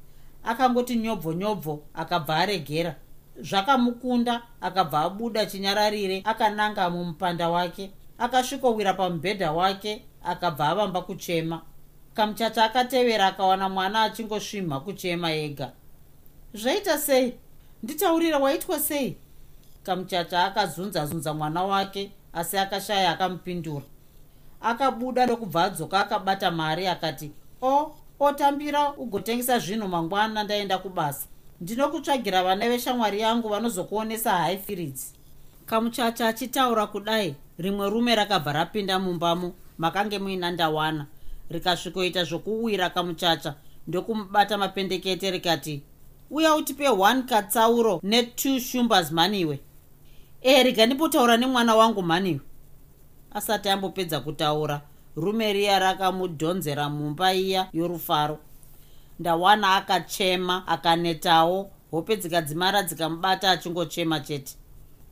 Akangoti 0.44 0.96
nyobvo 0.96 1.32
nyobvo 1.32 1.82
akabva 1.94 2.36
aregera 2.36 2.94
zvakamukunda 3.42 4.42
akabva 4.60 5.00
abuda 5.00 5.46
chinyararire 5.46 6.22
akananga 6.24 6.90
mumupanda 6.90 7.48
wake. 7.48 7.90
Akasvikowira 8.18 8.94
pamubhedha 8.94 9.52
wake 9.52 10.02
akabva 10.24 10.68
avamba 10.68 11.02
kuchema. 11.02 11.62
Kamuchacha 12.14 12.64
akatevera 12.64 13.26
akawana 13.26 13.68
mwana 13.68 14.02
achingosvimha 14.02 14.80
kuchema 14.80 15.32
ega. 15.32 15.72
Zvaita 16.54 16.98
sei? 16.98 17.34
Nditaurira 17.82 18.38
waitwa 18.38 18.78
sei? 18.78 19.16
Kamuchacha 19.82 20.44
akazunza-zunza 20.44 21.34
mwana 21.34 21.62
wake 21.64 22.10
asi 22.32 22.58
akashaya 22.58 23.10
akamupindura. 23.10 23.84
Akabuda 24.60 25.26
ndokubva 25.26 25.64
adzoka 25.64 26.00
akabata 26.00 26.50
mari 26.50 26.86
akati 26.86 27.30
o 27.62 27.96
otambira 28.20 28.92
ugotengesa 28.92 29.58
zvinhu 29.58 29.88
mangwana 29.88 30.44
ndaenda 30.44 30.78
kubasa 30.78 31.26
ndinokutsvagira 31.60 32.44
vana 32.44 32.68
veshamwari 32.68 33.20
yangu 33.20 33.48
vanozokuonesa 33.48 34.30
haifiridzi 34.30 35.06
kamuchacha 35.66 36.28
achitaura 36.28 36.86
kudai 36.86 37.34
rimwe 37.58 37.90
rume 37.90 38.14
rakabva 38.14 38.52
rapinda 38.52 38.98
mumbamo 38.98 39.52
makange 39.78 40.18
muina 40.18 40.50
ndawana. 40.50 41.06
Rikasvikoita 41.50 42.24
zvokuwira 42.24 42.90
kamuchacha 42.90 43.54
ndokumubata 43.86 44.58
mapendekete 44.58 45.30
rikati 45.30 45.82
uya 46.30 46.54
utipe 46.54 46.88
1 46.88 47.22
katsauro 47.22 48.00
ne2 48.04 48.60
shumbers 48.60 49.12
maniwe. 49.12 49.60
E 50.42 50.62
riga 50.62 50.86
ndipotaura 50.86 51.36
nemwana 51.36 51.74
wangu 51.74 52.02
maniwe. 52.02 52.40
Asati 53.34 53.68
ambopedza 53.68 54.20
kutaura 54.20 54.80
rume 55.16 55.52
riya 55.52 55.78
rakamudhonzera 55.78 56.88
mumba 56.88 57.34
iya 57.34 57.68
yorufaro 57.72 58.38
ndawana 59.20 59.76
akachema 59.76 60.66
akanetawo. 60.66 61.70
Hope 61.90 62.16
dzikadzimara 62.16 62.82
dzikamubata 62.82 63.50
achingochema 63.50 64.20
chete. 64.20 64.56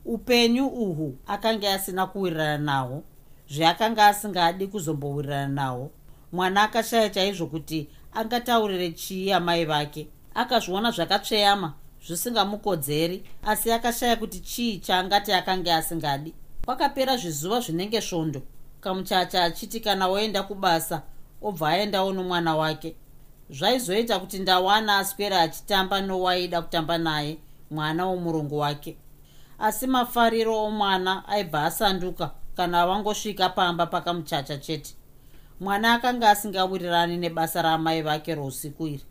Upenyu 0.05 0.67
uhwu 0.67 1.19
akanga 1.27 1.75
asina 1.75 2.07
kuwirirana 2.07 2.59
nahwo 2.59 3.03
zveakanga 3.51 4.07
asingadi 4.07 4.67
kuzombowirirana 4.67 5.49
nahwo 5.49 5.91
mwana 6.33 6.63
akashaya 6.63 7.09
chaizvo 7.11 7.47
kuti 7.47 7.89
angataurire 8.15 8.91
chii 8.91 9.33
amai 9.33 9.65
vake. 9.65 10.09
Akazviona 10.35 10.91
zvakatsveyama 10.91 11.75
zvisingamukodzeri 12.07 13.23
asi 13.43 13.73
akashaya 13.73 14.17
kuti 14.17 14.41
chii 14.41 14.79
chaangati 14.79 15.33
akanga 15.33 15.77
asingadi. 15.77 16.35
Kwakapera 16.65 17.17
zvizuva 17.17 17.61
zvinenge 17.61 18.01
svondo. 18.01 18.43
Kamuchacha 18.81 19.45
achiti 19.45 19.81
kana 19.81 20.09
waenda 20.09 20.43
kubasa 20.43 21.03
obva 21.43 21.69
aendawo 21.69 22.13
nomwana 22.13 22.57
wake 22.57 22.97
zvaizoita 23.51 24.19
kuti 24.19 24.39
ndawana 24.39 24.99
aswere 24.99 25.37
achitamba 25.37 26.01
nowaida 26.01 26.63
kutamba 26.63 26.99
naye 26.99 27.39
mwana 27.71 28.07
womurongo 28.07 28.57
wake. 28.59 28.97
Asi 29.59 29.87
mafariro 29.87 30.65
omwana 30.65 31.29
aibva 31.29 31.65
asanduka 31.65 32.31
kana 32.57 32.87
vangosvika 32.87 33.49
pamba 33.49 33.87
pakamuchacha 33.87 34.59
chete. 34.59 34.95
Mwana 35.61 35.93
akanga 35.95 36.31
asingawirirani 36.31 37.17
nebasa 37.17 37.63
raamai 37.63 38.03
vake 38.03 38.35
rousiku 38.35 38.87
iri. 38.87 39.05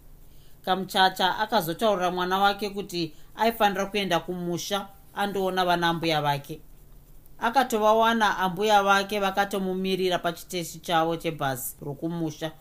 Kamuchacha 0.65 1.37
akazotaurira 1.37 2.11
mwana 2.11 2.39
wake 2.39 2.69
kuti 2.69 3.13
aifanira 3.35 3.85
kuenda 3.85 4.19
kumusha 4.19 4.87
andoona 5.15 5.65
vana 5.65 5.93
mbuya 5.93 6.21
vake. 6.21 6.61
Akatovawana 7.39 8.37
ambuya 8.37 8.83
vake 8.83 9.19
vakatomumirira 9.19 10.19
pachiteshi 10.19 10.79
chavo 10.79 11.15
chebhazi 11.15 11.75
rokumusha 11.81 12.51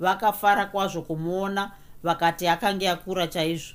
vakafara 0.00 0.66
kwazvo 0.66 1.02
kumuona 1.02 1.70
vakati 2.02 2.48
akange 2.48 2.88
akura 2.88 3.26
chaizvo. 3.26 3.74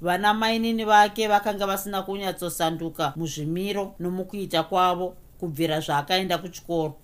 Vana 0.00 0.34
mainini 0.34 0.84
vake 0.84 1.28
vakanga 1.28 1.66
vasina 1.66 2.02
kunyatsosanduka 2.02 3.12
muzvimiro 3.16 3.94
nomukuita 3.98 4.62
kwavo 4.62 5.16
kubvira 5.40 5.80
zvaakaenda 5.80 6.38
kuchikoro. 6.38 6.96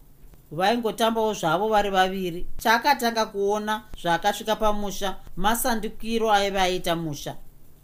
Vaingotambawo 0.50 1.34
zvavo 1.34 1.68
vari 1.68 1.90
vaviri. 1.90 2.46
Chaakatanga 2.56 3.26
kuona 3.26 3.82
zvaakasvika 4.02 4.56
pamusha 4.56 5.16
masandukiro 5.37 6.32
aiva 6.32 6.62
aita 6.62 6.96
musha. 6.96 7.37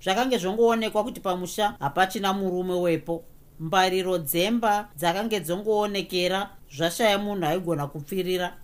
Zvakange 0.04 0.38
zvongoonekwa 0.38 1.04
kuti 1.04 1.20
pamusha 1.20 1.74
hapachina 1.80 2.32
murume 2.32 2.74
wepo. 2.74 3.24
Mbariro 3.60 4.18
dzemba 4.18 4.88
dzakange 4.96 5.40
dzongoonekera 5.40 6.50
zvashaya 6.76 7.18
munhu 7.18 7.46
aigona 7.46 7.86
kupfirira. 7.86 8.54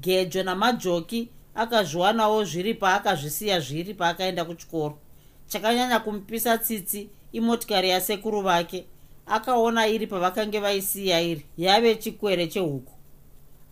Gejo 0.00 0.42
namajoki 0.42 1.28
akazviwanawo 1.54 2.44
zviri 2.44 2.74
paakazvisiya 2.74 3.60
zviri 3.60 3.94
paakaenda 3.94 4.44
kuchikoro. 4.44 4.98
Chakanyanya 5.46 6.00
kumupisa 6.00 6.58
tsitsi 6.58 7.08
imotikari 7.32 7.88
yasekuru 7.88 8.40
vake 8.40 8.84
akaona 9.26 9.86
iri 9.86 10.06
pavakange 10.06 10.60
vaisiya 10.60 11.20
iri 11.20 11.46
yave 11.58 11.94
chikwere 11.94 12.46
chehuku. 12.46 12.92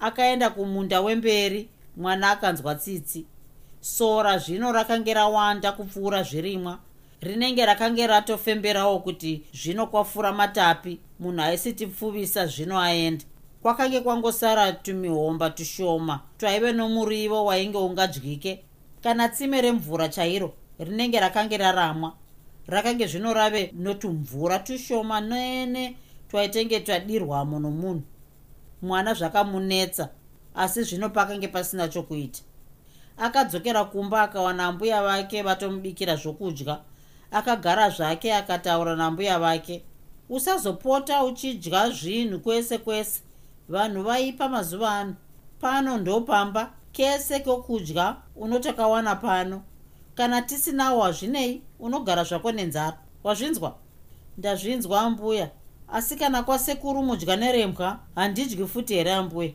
Akaenda 0.01 0.51
kumunda 0.51 1.01
wemberi 1.01 1.69
mwana 1.97 2.31
akanzwa 2.31 2.75
tsitsi. 2.75 3.27
Sora 3.81 4.39
zvino 4.39 4.73
rakange 4.73 5.15
rawanda 5.15 5.73
kupfuura 5.73 6.23
zvirimwa 6.23 6.79
rinenge 7.23 7.67
rakange 7.67 8.07
ratofemberawo 8.07 8.99
kuti 8.99 9.43
zvino 9.55 9.87
kwafura 9.87 10.33
matapi 10.33 10.99
munhu 11.21 11.43
aisitipfuvisa 11.43 12.47
zvino 12.47 12.81
aenda 12.81 13.25
kwakange 13.63 14.01
kwangosara 14.01 14.73
tumihomba 14.73 15.51
tushoma. 15.51 16.21
Twaive 16.39 16.73
nomurivo 16.73 17.45
wainge 17.45 17.79
ungadyike. 17.79 18.65
Kana 19.03 19.29
tsime 19.29 19.61
remvura 19.61 20.09
chairo 20.09 20.55
rinenge 20.79 21.21
rakange 21.21 21.57
raramwa. 21.57 22.13
Rakange 22.67 23.07
zvino 23.07 23.35
rave 23.35 23.73
notumvura 23.75 24.59
tushoma 24.59 25.21
nene 25.21 25.97
twaitenge 26.31 26.81
twadirwamo 26.81 27.59
nomunhu. 27.59 28.03
Mwana 28.83 29.15
zvakamunetsa 29.15 30.09
asi 30.55 30.83
zvino 30.83 31.09
pakange 31.09 31.49
pasina 31.49 31.89
chokuita. 31.89 32.43
Akadzokera 33.19 33.85
kumba 33.85 34.23
akawana 34.23 34.67
ambuya 34.67 35.03
vake 35.03 35.43
vatomubikira 35.43 36.17
zvokudya. 36.17 36.81
Akagara 37.31 37.91
zvake 37.91 38.35
akataura 38.35 38.97
nambuya 38.97 39.39
vake 39.39 39.83
usazopota 40.29 41.25
uchidya 41.25 41.91
zvinhu 41.91 42.41
kwese 42.41 42.79
kwese 42.79 43.23
vanhu 43.73 44.03
vaipa 44.03 44.49
mazuva 44.49 44.91
ano. 44.91 45.15
Pano 45.61 45.99
ndopamba 45.99 46.73
kese 46.93 47.41
kwokudya 47.41 48.17
unotakawana 48.37 49.17
pano. 49.17 49.63
Kana 50.15 50.43
tisinawo 50.43 51.03
hazvinei 51.03 51.63
unogara 51.81 52.25
zvako 52.25 52.53
nenzara. 52.53 52.99
Wazvinzwa? 53.25 53.77
Ndazvinzwa 54.39 55.01
ambuya 55.01 55.51
asi 55.93 56.17
kana 56.17 56.43
kwasekuru 56.43 57.03
mudya 57.03 57.37
nerembwa 57.37 57.99
handidyi 58.15 58.67
futi 58.67 58.95
here 58.95 59.13
ambuya 59.13 59.51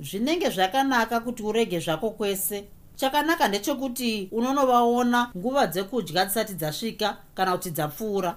zvinenge 0.00 0.50
zvakanaka 0.50 1.20
kuti 1.20 1.42
urege 1.42 1.78
zvako 1.80 2.10
kwese. 2.10 2.64
Chakanaka 2.94 3.48
ndechekuti 3.48 4.28
unonovaona 4.32 5.30
nguva 5.36 5.66
dzekudya 5.66 6.24
dzisati 6.24 6.54
dzasvika 6.54 7.16
kana 7.34 7.52
kuti 7.52 7.70
dzapfuura. 7.70 8.36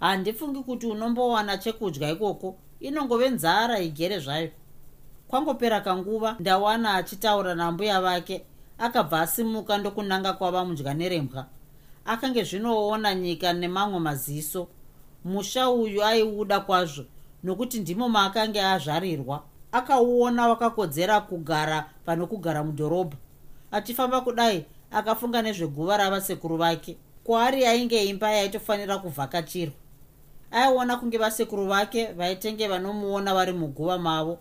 Handifungi 0.00 0.62
kuti 0.62 0.86
unombowana 0.86 1.58
chekudya 1.58 2.10
ikoko 2.10 2.56
inongove 2.84 3.30
nzara 3.30 3.78
igere 3.80 4.18
zvayo. 4.18 4.50
Kwangopera 5.28 5.80
kanguva 5.80 6.36
ndawana 6.40 6.94
achitaura 6.94 7.54
nambuya 7.54 8.00
vake 8.00 8.44
akabva 8.78 9.20
asimuka 9.20 9.78
ndokunanga 9.78 10.32
kwava 10.32 10.64
mudya 10.64 10.94
nerembwa. 10.94 11.46
Akange 12.04 12.44
zvinoona 12.44 13.14
nyika 13.14 13.52
nemamwe 13.52 14.00
maziso. 14.00 14.68
Musha 15.24 15.70
uyu 15.70 16.04
aiuda 16.04 16.60
kwazvo 16.60 17.04
nokuti 17.44 17.80
ndimo 17.80 18.08
maakange 18.08 18.62
azvarirwa. 18.62 19.42
Akauona 19.72 20.48
wakakodzera 20.48 21.20
kugara 21.20 21.90
pano 22.04 22.26
kugara 22.26 22.64
mudhorobha. 22.64 23.16
Achifamba 23.72 24.20
kudai 24.20 24.64
akafunga 24.90 25.42
nezveguva 25.42 25.96
ravasekuru 25.96 26.56
vake. 26.56 26.96
Kwaari 27.24 27.66
ainge 27.66 28.04
imba 28.04 28.30
yaitofanira 28.30 28.98
kuvhakachirwa 28.98 29.83
aiona 30.54 30.96
kunge 30.96 31.18
vasekuru 31.18 31.66
vake 31.66 32.06
vaitenge 32.12 32.68
vanomuona 32.68 33.34
vari 33.34 33.52
muguva 33.52 33.98
mavo. 33.98 34.38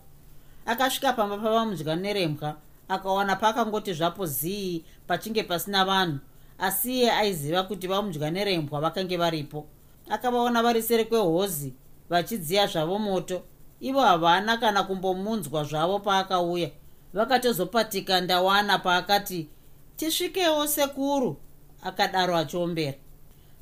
Akasvika 0.65 1.13
pamba 1.13 1.37
pavamudya 1.37 1.95
nerembwa 1.95 2.55
akawana 2.87 3.35
pakangoti 3.35 3.93
zvapo 3.93 4.25
zii 4.25 4.83
pachinge 5.07 5.43
pasina 5.43 5.85
vanhu 5.85 6.19
asi 6.59 6.93
iye 6.93 7.11
aiziva 7.11 7.63
kuti 7.63 7.87
vamudya 7.87 8.31
nerembwa 8.31 8.81
vakange 8.81 9.17
varipo. 9.17 9.65
Akavaona 10.09 10.63
vari 10.63 10.81
sere 10.81 11.03
kwehozi 11.05 11.73
vachidziya 12.09 12.67
zvavo 12.67 12.99
moto. 12.99 13.41
Ivo 13.81 14.01
havana 14.01 14.57
kana 14.57 14.83
kumbomunzwa 14.83 15.63
zvavo 15.63 15.99
paakauya. 15.99 16.69
Vakatozopatika 17.13 18.21
ndawana 18.21 18.79
paakati 18.79 19.49
tisvikewo 19.95 20.67
sekuru 20.67 21.37
akadaro 21.83 22.37
achiombera 22.37 22.97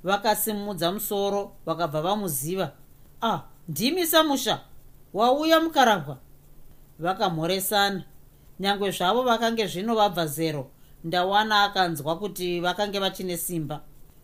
vakasimudza 0.03 0.91
musoro 0.91 1.51
vakabva 1.65 2.01
vamuziva 2.01 2.71
ah 3.21 3.39
ndimi 3.67 4.05
samusha 4.07 4.61
wauya 5.13 5.59
mukarabwa 5.59 6.17
vakamhoresana 6.99 8.03
nyange 8.59 8.91
zvavo 8.91 9.23
vakange 9.23 9.67
zvino 9.67 9.95
vabva 9.95 10.27
zero 10.27 10.71
ndawana 11.03 11.63
akanzwa 11.63 12.17
kuti 12.17 12.59
vakange 12.59 12.99
vachine 12.99 13.37
simba 13.37 13.81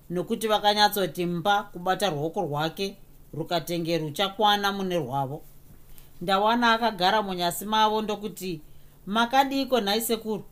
nokuti 0.10 0.48
vakanyatsoti 0.48 1.26
mba 1.26 1.64
kubata 1.64 2.10
ruoko 2.10 2.42
rwake 2.42 2.98
rukatenge 3.34 3.98
ruchakwana 3.98 4.72
mune 4.72 4.98
rwavo. 4.98 5.42
Ndawana 6.22 6.74
akagara 6.74 7.22
munyasi 7.22 7.66
mavo 7.66 8.02
ndokuti 8.02 8.62
makadiko 9.06 9.82
nhai 9.82 10.02
sekuru. 10.02 10.44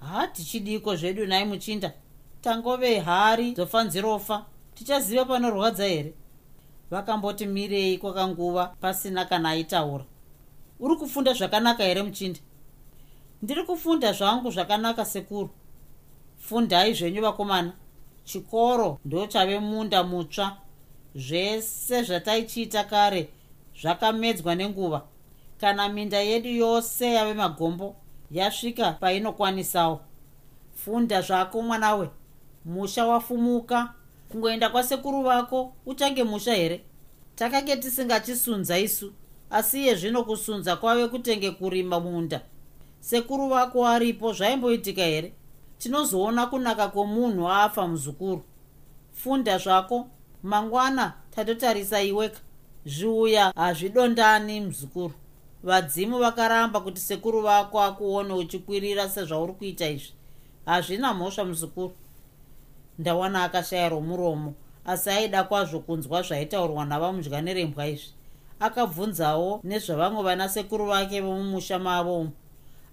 Ha 0.00 0.26
tichidiko 0.26 0.96
zvedu 0.96 1.26
nhai 1.26 1.44
muchinda. 1.44 1.92
Tangove 2.40 2.98
hari 2.98 3.52
dzofa 3.52 3.84
nzirofa 3.84 4.44
tichaziva 4.78 5.24
panorwadza 5.24 5.84
here? 5.84 6.14
Vakamboti 6.90 7.46
mirei 7.46 7.98
kwakanguva 7.98 8.66
pasina 8.66 9.24
kana 9.24 9.48
aitaura. 9.50 10.04
Uri 10.80 10.96
kufunda 10.96 11.32
zvakanaka 11.32 11.84
here 11.84 12.02
muchindi? 12.02 12.40
Ndiri 13.42 13.62
kufunda 13.64 14.12
zvangu 14.12 14.50
zvakanaka 14.50 15.04
sekuru. 15.04 15.50
Fundai 16.38 16.94
zvenyu 16.94 17.22
vakomana. 17.22 17.72
Chikoro 18.24 18.98
ndo 19.04 19.26
chave 19.26 19.58
munda 19.58 20.02
mutsva. 20.04 20.56
Zvese 21.14 22.02
zvataichiita 22.02 22.84
kare 22.84 23.28
zvakamedzwa 23.82 24.54
nenguva. 24.54 25.02
Kana 25.60 25.88
minda 25.88 26.18
yedu 26.18 26.48
yose 26.48 27.12
yave 27.12 27.34
magombo 27.34 27.96
yasvika 28.30 28.92
painokwanisawo. 28.92 30.00
Funda 30.74 31.22
zvako 31.22 31.62
mwanawe. 31.62 32.10
Musha 32.64 33.06
wafumuka 33.06 33.94
kungoenda 34.28 34.68
kwasekuru 34.68 35.22
vako 35.22 35.72
uchange 35.86 36.24
musha 36.24 36.54
here? 36.54 36.84
Takange 37.34 37.76
tisingachisunza 37.76 38.78
isu 38.78 39.12
asi 39.50 39.82
iye 39.82 39.94
zvino 39.94 40.24
kusunza 40.24 40.76
kwave 40.76 41.08
kutenge 41.08 41.50
kurima 41.50 42.00
munda. 42.00 42.40
Sekuru 43.00 43.48
vako 43.48 43.86
aripo 43.86 44.32
zvaimboitika 44.32 45.02
here? 45.02 45.32
Tinozoona 45.78 46.46
kunaka 46.46 46.88
kwomunhu 46.88 47.48
afa 47.48 47.88
muzukuru. 47.88 48.42
Funda 49.12 49.58
zvako 49.58 50.06
mangwana 50.42 51.12
tatotarisa 51.30 52.02
iweka 52.02 52.40
zviuya 52.86 53.52
hazvidondani 53.56 54.60
muzukuru. 54.60 55.12
Vadzimu 55.62 56.18
vakaramba 56.18 56.80
kuti 56.80 57.00
sekuru 57.00 57.42
vako 57.42 57.80
akuone 57.80 58.32
uchikwirira 58.34 59.08
sezvauri 59.08 59.52
kuita 59.52 59.88
izvi. 59.88 60.12
Hazvina 60.66 61.14
mhosva 61.14 61.44
muzukuru 61.44 61.92
ndawana 62.98 63.44
akashayirwa 63.44 64.00
muromo 64.00 64.54
asi 64.86 65.10
aida 65.10 65.44
kwazvo 65.44 65.80
kunzwa 65.80 66.22
zvaitaurwa 66.22 66.84
navamudya 66.84 67.40
nerembwa 67.42 67.86
izvi. 67.86 68.12
Akabvunzawo 68.60 69.60
nezvavamwe 69.64 70.22
vanasekuru 70.22 70.86
vake 70.86 71.20
vomumusha 71.20 71.78
mavomo 71.78 72.30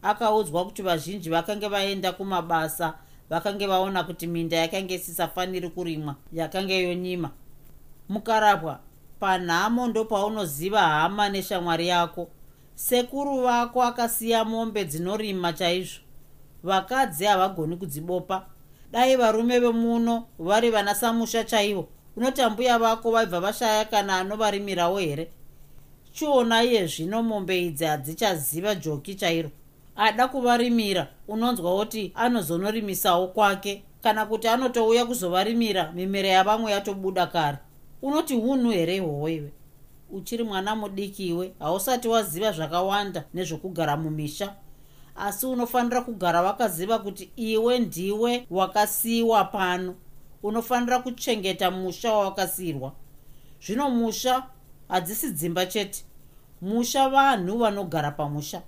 akaudzwa 0.01 0.65
kuti 0.65 0.81
vazhinji 0.81 1.29
vakange 1.29 1.67
vaenda 1.67 2.11
kumabasa 2.11 2.93
vakange 3.29 3.67
vaona 3.67 4.03
kuti 4.03 4.27
minda 4.27 4.57
yakange 4.57 4.95
isisafaniri 4.95 5.69
kurimwa 5.69 6.15
yakange 6.33 6.83
yonyima. 6.83 7.29
Mukarapwa 8.09 8.79
panhamo 9.19 9.87
ndopaunoziva 9.87 10.81
hama 10.81 11.29
neshamwari 11.29 11.87
yako. 11.87 12.27
Sekuru 12.75 13.41
vako 13.41 13.83
akasiya 13.83 14.45
mombe 14.45 14.85
dzinorima 14.85 15.53
chaizvo. 15.53 15.99
Vakadzi 16.63 17.25
havagoni 17.25 17.77
kudzibopa 17.77 18.45
dai 18.95 19.15
varume 19.15 19.59
vemuno 19.59 20.23
vari 20.39 20.69
vana 20.71 20.95
samusha 20.95 21.43
chaivo. 21.43 21.87
Unoti 22.17 22.41
ambuya 22.41 22.79
vako 22.79 23.11
vaibva 23.11 23.39
vashaya 23.39 23.85
kana 23.85 24.17
anovarimirawo 24.17 24.99
here? 24.99 25.31
Chiona 26.13 26.63
iye 26.63 26.87
zvino 26.87 27.23
mombe 27.23 27.65
idzi 27.65 27.85
hadzichaziva 27.85 28.75
joki 28.75 29.15
chairo. 29.15 29.51
Ada 29.95 30.27
kuvarimira 30.27 31.07
unonzwa 31.27 31.77
kuti 31.77 32.11
anozonorisawo 32.15 33.27
kwake 33.27 33.83
kana 34.01 34.25
kuti 34.25 34.47
anotouya 34.47 35.05
kuzovarimira 35.05 35.91
mimere 35.91 36.29
yavamwe 36.29 36.71
yatobuda 36.71 37.27
kare. 37.27 37.57
Unoti 38.01 38.35
hunhu 38.35 38.71
here 38.71 38.95
ihwohwo 38.95 39.29
iwe? 39.29 39.51
Uchiri 40.11 40.43
mwana 40.43 40.75
mudiki 40.75 41.27
iwe 41.27 41.53
hausati 41.59 42.07
waziva 42.07 42.51
zvakawanda 42.51 43.23
nezvokugara 43.33 43.97
mumisha 43.97 44.55
asi 45.15 45.45
unofanira 45.45 46.01
kugara 46.01 46.41
wakaziva 46.41 46.99
kuti 46.99 47.31
iwe 47.35 47.79
ndiwe 47.79 48.47
wakasiyiwa 48.49 49.43
pano. 49.43 49.95
Unofanira 50.43 50.99
kuchengeta 50.99 51.71
musha 51.71 52.13
wawakasiyirwa. 52.13 52.91
Zvino 53.65 53.89
musha 53.89 54.43
hadzisi 54.87 55.31
dzimba 55.31 55.65
chete. 55.65 56.05
Musha 56.61 57.09
vanhu 57.09 57.57
vanogara 57.57 58.11
pamusha. 58.11 58.61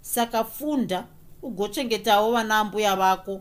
Saka 0.00 0.44
funda 0.44 1.06
ugochengetawo 1.42 2.32
vana 2.32 2.64
mbuya 2.64 2.96
vako. 2.96 3.40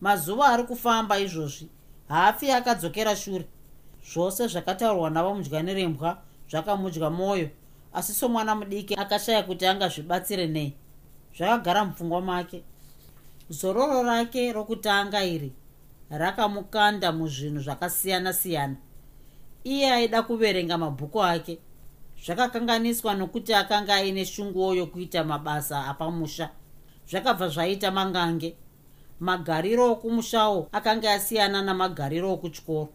Mazuva 0.00 0.46
ari 0.46 0.62
kufamba 0.62 1.18
izvozvi 1.18 1.68
hafi 2.08 2.50
akadzokera 2.50 3.16
shure. 3.16 3.46
Zvose 4.12 4.46
zvakataurwa 4.46 5.10
navamudya 5.10 5.62
nerembwa 5.62 6.18
zvakamudya 6.50 7.10
mwoyo 7.10 7.48
asi 7.92 8.12
somwana 8.14 8.54
mudiki 8.54 8.94
akashaya 8.94 9.42
kuti 9.42 9.66
angazvibatsire 9.66 10.46
nei 10.46 10.74
zvakagara 11.36 11.84
mupfungwa 11.84 12.20
make. 12.20 12.64
Zororo 13.50 14.02
rake 14.02 14.52
rokutanga 14.52 15.24
iri 15.24 15.52
rakamukanda 16.10 17.12
muzvinhu 17.12 17.60
zvakasiyana-siyana. 17.60 18.76
Iye 19.64 19.92
aida 19.92 20.22
kuverenga 20.22 20.78
mabhuku 20.78 21.22
ake. 21.22 21.58
Zvakakanganiswa 22.24 23.14
nokuti 23.14 23.54
akanga 23.54 23.94
aine 23.94 24.24
shunguwo 24.24 24.74
yokuita 24.74 25.24
mabasa 25.24 25.86
apamusha. 25.86 26.50
Zvakabva 27.10 27.48
zvaita 27.48 27.90
mangange. 27.90 28.56
Magariro 29.20 29.92
okumushawo 29.92 30.68
akanga 30.72 31.12
asiyana 31.12 31.62
namagariro 31.62 32.32
okuchikoro 32.32 32.88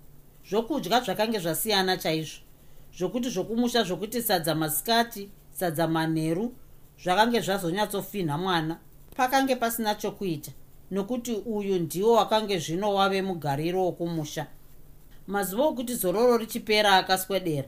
zvokudya 0.49 1.01
zvakange 1.01 1.39
zvasiyana 1.39 1.97
chaizvo. 1.97 2.41
Zvokuti 2.97 3.29
zvokumusha 3.29 3.83
zvokuti 3.83 4.21
sadza 4.21 4.55
masikati 4.55 5.29
sadza 5.51 5.87
manheru 5.87 6.55
zvakange 7.03 7.41
zvazonyatsofinha 7.41 8.37
mwana. 8.37 8.77
Pakange 9.15 9.55
pasina 9.55 9.95
chokuita 9.95 10.51
nokuti 10.91 11.33
uyu 11.33 11.79
ndiwo 11.79 12.13
wakange 12.13 12.59
zvino 12.59 12.93
wave 12.93 13.21
mugariro 13.21 13.83
wokumusha. 13.85 14.47
Mazuva 15.27 15.63
okuti 15.63 15.95
zororo 15.95 16.37
richipera 16.37 16.95
akaswedera 16.95 17.67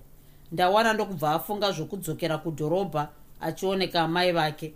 ndawana 0.51 0.93
ndokubva 0.93 1.33
afunga 1.33 1.71
zvokudzokera 1.71 2.37
kudhorobha 2.37 3.09
achioneka 3.41 4.01
amai 4.01 4.31
vake. 4.31 4.73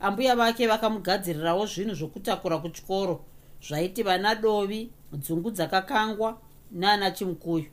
Ambuya 0.00 0.36
vake 0.36 0.66
vakamugadzirirawo 0.66 1.66
zvinhu 1.66 1.94
zvokutakura 1.94 2.58
kuchikoro 2.58 3.24
zvaiti 3.68 4.02
vana 4.02 4.34
dovi 4.34 4.90
dzungu 5.12 5.50
dzakakangwa 5.50 6.38
naana 6.70 7.10
chimukuyu 7.10 7.66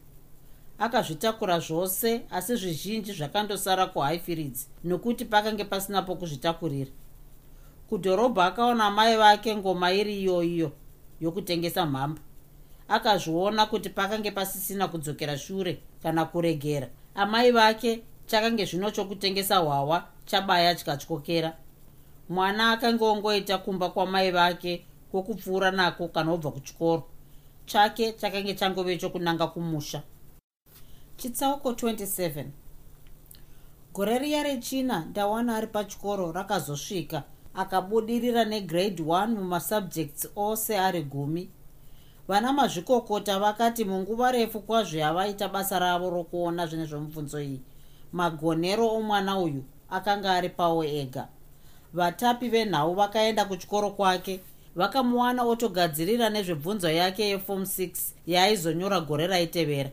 akazvitakura 0.79 1.59
zvose 1.59 2.21
asi 2.31 2.55
zvizhinji 2.55 3.13
zvakandosara 3.13 3.85
kuhighfields 3.85 4.69
nokuti 4.83 5.25
pakange 5.25 5.63
pasina 5.63 6.01
pokuzvitakurira. 6.01 6.91
Kudhorobha 7.89 8.45
akaona 8.45 8.91
mai 8.91 9.17
vake 9.17 9.55
ngoma 9.55 9.91
iri 9.91 10.21
iyoiyo 10.21 10.71
yokutengesa 11.21 11.85
mhamba. 11.85 12.21
Akazviona 12.87 13.65
kuti 13.65 13.89
pakange 13.89 14.31
pasisina 14.31 14.87
kudzokera 14.87 15.37
shure 15.37 15.79
kana 16.03 16.25
kuregera 16.25 16.87
amai 17.15 17.51
vake 17.51 18.03
chakange 18.27 18.65
zvino 18.65 18.91
chokutengesa 18.91 19.57
hwahwa 19.57 20.03
chabaya 20.25 20.75
chikatyokera. 20.75 21.53
Mwana 22.29 22.71
akange 22.71 23.03
ongoita 23.05 23.57
kumba 23.57 23.89
kwamai 23.89 24.31
vake 24.31 24.85
kwokupfuura 25.11 25.71
nako 25.71 26.07
kana 26.07 26.31
obva 26.31 26.51
kuchikoro. 26.51 27.03
Chake 27.65 28.11
chakange 28.11 28.53
changove 28.53 28.97
chokunanga 28.97 29.47
kumusha 29.47 30.03
chitsauko 31.17 31.71
27 31.71 32.45
gore 33.93 34.19
riya 34.19 34.43
rechina 34.43 35.05
ndawana 35.05 35.55
ari 35.55 35.67
pachikoro 35.67 36.31
rakazosvika 36.31 37.23
akabudirira 37.55 38.45
negrade 38.45 39.03
1 39.03 39.27
mumasubjects 39.27 40.29
ose 40.35 40.79
ari 40.79 41.03
gumi. 41.03 41.49
Vana 42.27 42.53
mazvikokota 42.53 43.39
vakati 43.39 43.85
munguva 43.85 44.31
refu 44.31 44.59
kwazvo 44.61 44.97
yavaita 44.97 45.49
basa 45.49 45.79
ravo 45.79 46.09
rokuona 46.09 46.67
zvine 46.67 46.85
zvomubvunzo 46.85 47.41
iyi. 47.41 47.61
Magonero 48.13 48.87
omwana 48.87 49.39
uyu 49.39 49.63
akanga 49.89 50.33
ari 50.33 50.49
pawo 50.49 50.83
ega. 50.83 51.27
Vatapi 51.93 52.49
venhau 52.49 52.95
vakaenda 52.95 53.45
kuchikoro 53.45 53.91
kwake 53.91 54.39
vakamuwana 54.75 55.43
otogadzirira 55.43 56.29
nezvebvunzo 56.29 56.89
yake 56.89 57.29
yefom 57.29 57.63
6 57.63 57.89
yaaizonyora 58.27 58.99
gore 58.99 59.27
raitevera 59.27 59.91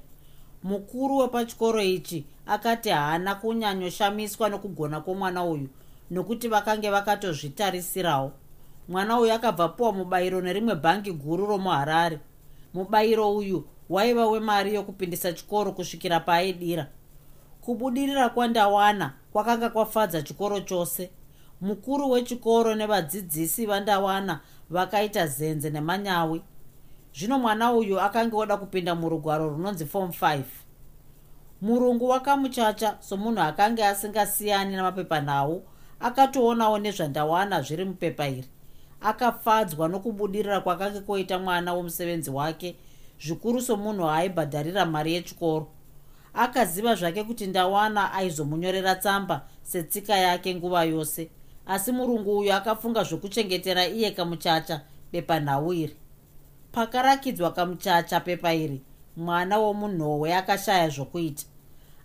mukuru 0.64 1.16
wepachikoro 1.18 1.82
ichi 1.82 2.26
akati 2.46 2.90
haana 2.90 3.34
kunyanyoshamiswa 3.34 4.48
nokugona 4.48 5.00
kwomwana 5.00 5.44
uyu 5.44 5.68
nokuti 6.10 6.48
vakange 6.48 6.90
vakatozvitarisirawo. 6.90 8.32
Mwana 8.88 9.20
uyu 9.20 9.32
akabva 9.32 9.68
puwa 9.68 9.92
mubayiro 9.92 10.40
nerimwe 10.40 10.74
bhangi 10.74 11.12
guru 11.12 11.46
romuharare. 11.46 12.18
Mubayiro 12.74 13.36
uyu 13.36 13.64
waiva 13.90 14.26
wemari 14.26 14.74
yokupindisa 14.74 15.32
chikoro 15.32 15.72
kusvikira 15.72 16.20
paaidira 16.20 16.86
kubudirira 17.60 18.28
kwandawana 18.28 19.12
kwakanga 19.32 19.70
kwafadza 19.70 20.22
chikoro 20.22 20.60
chose. 20.60 21.10
Mukuru 21.60 22.10
wechikoro 22.10 22.74
nevadzidzisi 22.74 23.66
vandawana 23.66 24.40
vakaita 24.70 25.26
zenze 25.26 25.70
nemanyawi 25.70 26.42
zvino 27.14 27.38
mwana 27.38 27.72
uyu 27.72 28.00
akanga 28.00 28.36
oda 28.36 28.56
kupinda 28.56 28.94
murugwaro 28.94 29.48
runonzi 29.48 29.86
form 29.86 30.10
5 30.10 30.42
murungu 31.62 32.08
wakamuchacha 32.08 32.96
somunhu 33.00 33.40
akanga 33.40 33.88
asingasiyani 33.88 34.76
namapepanhau 34.76 35.62
akatoonawo 36.00 36.78
nezvandawana 36.78 37.62
zviri 37.62 37.84
mupepa 37.84 38.28
iri. 38.28 38.48
Akafadzwa 39.00 39.88
nokubudirira 39.88 40.60
kwakanga 40.60 41.00
kwoita 41.00 41.38
mwana 41.38 41.74
womusevenzi 41.74 42.30
wake 42.30 42.76
zvikuru 43.20 43.62
somunhu 43.62 44.08
aaibhadharira 44.08 44.86
mari 44.86 45.14
yechikoro. 45.14 45.66
Akaziva 46.34 46.94
zvake 46.94 47.24
kuti 47.24 47.46
ndawana 47.46 48.12
aizomunyorera 48.12 48.94
tsamba 48.94 49.46
setsika 49.62 50.16
yake 50.16 50.54
nguva 50.54 50.84
yose 50.84 51.30
asi 51.66 51.92
murungu 51.92 52.38
uyu 52.38 52.52
akafunga 52.52 53.04
zvokuchengetera 53.04 53.86
iye 53.86 54.10
kamuchacha 54.10 54.80
bepa 55.12 55.40
nhau 55.40 55.72
iri 55.72 55.96
pakarakidzwa 56.74 57.50
kamuchacha 57.52 58.20
pepa 58.20 58.54
iri 58.54 58.82
mwana 59.16 59.58
womunhohwe 59.58 60.34
akashaya 60.34 60.88
zvokuita. 60.88 61.44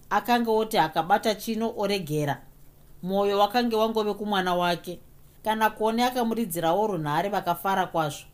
Akanga 0.10 0.52
oti 0.52 0.78
akabata 0.78 1.36
chino 1.36 1.74
oregera. 1.78 2.42
Mwoyo 3.04 3.40
wakange 3.40 3.76
wangove 3.76 4.14
kumwana 4.14 4.56
wake 4.56 5.00
kana 5.44 5.70
kuone 5.70 6.04
akamuridzirawo 6.04 6.88
runhare 6.88 7.30
vakafara 7.30 7.86
kwazvo. 7.86 8.26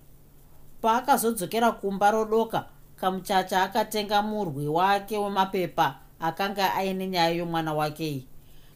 Paakazodzokera 0.81 1.71
kumba 1.71 2.11
rodoka 2.11 2.65
kamuchacha 2.95 3.63
akatenga 3.63 4.21
murwi 4.21 4.67
wake 4.67 5.17
wemapepa 5.17 5.95
akanga 6.19 6.73
aine 6.73 7.07
nyaya 7.07 7.29
yomwana 7.29 7.73
wake 7.73 8.07
iyi. 8.09 8.27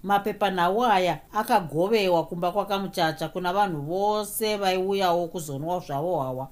Mapepa 0.03 0.49
nhau 0.51 0.85
aya 0.85 1.19
akagovewa 1.33 2.25
kumba 2.25 2.51
kwakamuchacha 2.51 3.27
kuna 3.27 3.53
vanhu 3.53 3.81
vose 3.81 4.57
vaiuyawo 4.57 5.27
kuzonwa 5.27 5.79
zvavo 5.79 6.15
hwawa 6.15 6.47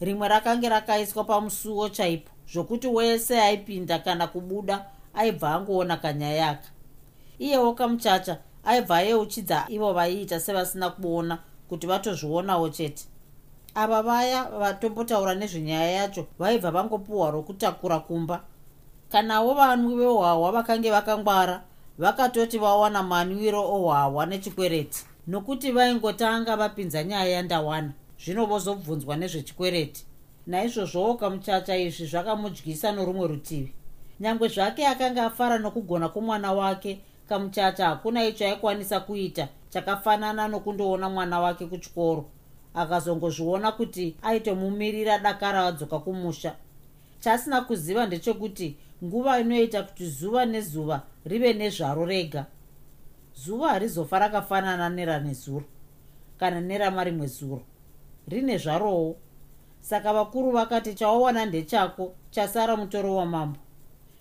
rimwe 0.00 0.28
rakange 0.28 0.68
rakaiswa 0.68 1.24
pamusuwo 1.24 1.88
chaipo 1.88 2.30
zvokuti 2.52 2.86
wese 2.86 3.40
aipinda 3.40 3.98
kana 3.98 4.26
kubuda 4.26 4.84
aibva 5.14 5.54
angoona 5.54 5.96
kanyaya 5.96 6.48
aka 6.48 6.68
iyewo 7.38 7.72
kamuchacha 7.72 8.38
aibva 8.64 8.96
ayeuchidza 8.96 9.64
ivo 9.68 9.92
vaiita 9.92 10.40
sevasina 10.40 10.90
kuona 10.90 11.38
kuti 11.68 11.86
vatozvionawo 11.86 12.68
chete. 12.68 13.04
Ava 13.74 14.02
vaya 14.02 14.44
vatombotaura 14.44 15.34
nezvenyaya 15.34 15.90
yacho 15.90 16.26
vaibva 16.38 16.70
vangopiwa 16.70 17.30
rokutakura 17.30 17.98
kumba. 18.00 18.40
Kanawo 19.12 19.54
vanwi 19.54 19.94
vehwahwa 19.96 20.52
vakange 20.52 20.90
vakangwara 20.90 21.62
vakatoti 21.98 22.58
vawana 22.58 23.02
manwiro 23.02 23.60
ohwahwa 23.74 24.26
nechikwereti 24.26 25.04
nokuti 25.26 25.72
vaingotanga 25.72 26.56
vapinza 26.56 27.04
nyaya 27.04 27.28
yandawana 27.28 27.92
zvino 28.24 28.46
vozobvunzwa 28.46 29.16
nezvechikwereti. 29.16 30.04
Naizvozvowo 30.46 31.14
kamuchacha 31.14 31.76
izvi 31.76 32.06
zvakamudyisa 32.06 32.92
norumwe 32.92 33.26
rutivi. 33.28 33.72
Nyange 34.20 34.48
zvake 34.48 34.86
akanga 34.86 35.26
afara 35.26 35.58
nokugona 35.58 36.08
kwomwana 36.08 36.52
wake 36.52 37.00
kamuchacha 37.28 37.86
hakuna 37.88 38.26
icho 38.26 38.44
aikwanisa 38.46 39.00
kuita 39.00 39.48
chakafanana 39.70 40.48
nokundoona 40.48 41.08
mwana 41.08 41.40
wake 41.40 41.66
kuchikoro. 41.66 42.24
Akazongozviona 42.74 43.72
kuti 43.72 44.16
aitomumirira 44.22 45.18
dakara 45.18 45.66
adzoka 45.66 45.98
kumusha. 45.98 46.54
Chaasina 47.20 47.60
kuziva 47.60 48.06
ndechekuti 48.06 48.76
nguva 49.04 49.40
inoita 49.40 49.82
kuti 49.82 50.06
zuva 50.06 50.46
nezuva 50.46 51.02
rive 51.24 51.52
nezvaro 51.52 52.06
rega. 52.06 52.46
Zuva 53.34 53.68
harizofa 53.68 54.18
rakafanana 54.18 54.88
neranezuro 54.88 55.64
kana 56.38 56.60
neramarimwe 56.60 57.26
zuro 57.26 57.62
rine 58.28 58.58
zvarowo 58.58 59.16
saka 59.80 60.12
vakuru 60.12 60.50
vakati 60.50 60.94
chawawana 60.94 61.44
ndechako 61.44 62.14
chasara 62.30 62.76
mutoro 62.76 63.16
wamambo. 63.16 63.58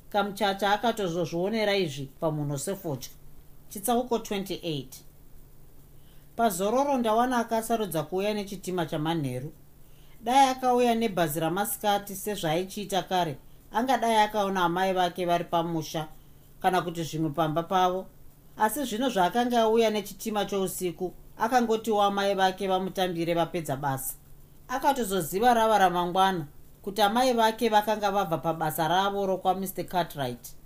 Kamuchacha 0.10 0.72
akatozozvionera 0.74 1.76
izvi 1.76 2.06
pamunhu 2.20 2.58
sefotya 2.58 3.12
chitsauko 3.70 4.18
28 4.18 4.86
pazororo 6.36 6.98
ndawana 6.98 7.38
akasarudza 7.38 8.04
kuuya 8.04 8.34
nechitima 8.34 8.86
chamanheru. 8.86 9.54
Dai 10.24 10.50
akauya 10.50 10.96
nebhazi 10.96 11.40
ramasikati 11.40 12.16
sezvaaichiita 12.16 13.04
kare 13.04 13.38
angadai 13.72 14.16
akaona 14.16 14.64
amai 14.64 14.94
vake 14.94 15.26
vari 15.26 15.44
pamusha 15.44 16.08
kana 16.62 16.82
kuti 16.82 17.04
zvimwe 17.04 17.30
pamba 17.30 17.64
pavo. 17.64 18.06
Asi 18.58 18.84
zvino 18.84 19.10
zvaakanga 19.10 19.62
auya 19.62 19.90
nechitima 19.90 20.46
chousiku 20.46 21.14
akangotiwo 21.40 22.02
amai 22.02 22.36
vake 22.36 22.68
vamutambire 22.68 23.34
vapedza 23.34 23.76
basa. 23.76 24.14
Akatozoziva 24.68 25.54
rava 25.54 25.78
ramangwana 25.78 26.46
kuti 26.82 27.02
amai 27.02 27.34
vake 27.34 27.70
vakanga 27.70 28.12
vabva 28.12 28.38
pabasa 28.38 28.88
ravo 28.88 29.26
rokwamr 29.26 29.86
cartright 29.86 30.58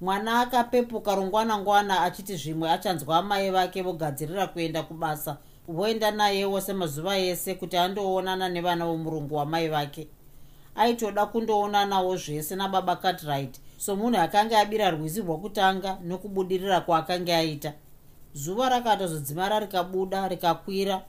mwana 0.00 0.40
akapepuka 0.40 1.14
rungwanangwana 1.14 2.02
achiti 2.02 2.36
zvimwe 2.36 2.70
achanzwa 2.70 3.16
amai 3.16 3.50
vake 3.50 3.82
vogadzirira 3.82 4.46
kuenda 4.46 4.82
kubasa 4.82 5.36
voenda 5.68 6.10
nayewo 6.10 6.60
semazuva 6.60 7.18
ese 7.18 7.54
kuti 7.54 7.76
andoonana 7.76 8.48
nevana 8.48 8.86
vomurungu 8.86 9.34
wamai 9.34 9.68
vake. 9.68 10.08
Aitoda 10.74 11.26
kundoonanawo 11.26 12.16
zvese 12.16 12.56
nababa 12.56 12.96
cartright 12.96 13.60
somunhu 13.76 14.20
akanga 14.20 14.60
abira 14.60 14.90
rwizi 14.90 15.20
rwokutanga 15.20 15.98
nokubudirira 16.04 16.80
kwaakanga 16.80 17.36
aita 17.38 17.72
zuva 18.36 18.68
rakatozodzimara 18.68 19.60
rikabuda 19.60 20.28
rikakwira. 20.28 21.02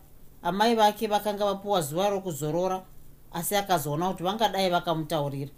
Amai 0.43 0.75
vake 0.75 1.07
vakanga 1.07 1.45
vapiwa 1.45 1.81
zuva 1.81 2.09
rokuzorora 2.09 2.83
asi 3.33 3.55
akazoona 3.55 4.09
kuti 4.09 4.23
vangadai 4.23 4.69
vakamutaurira. 4.69 5.51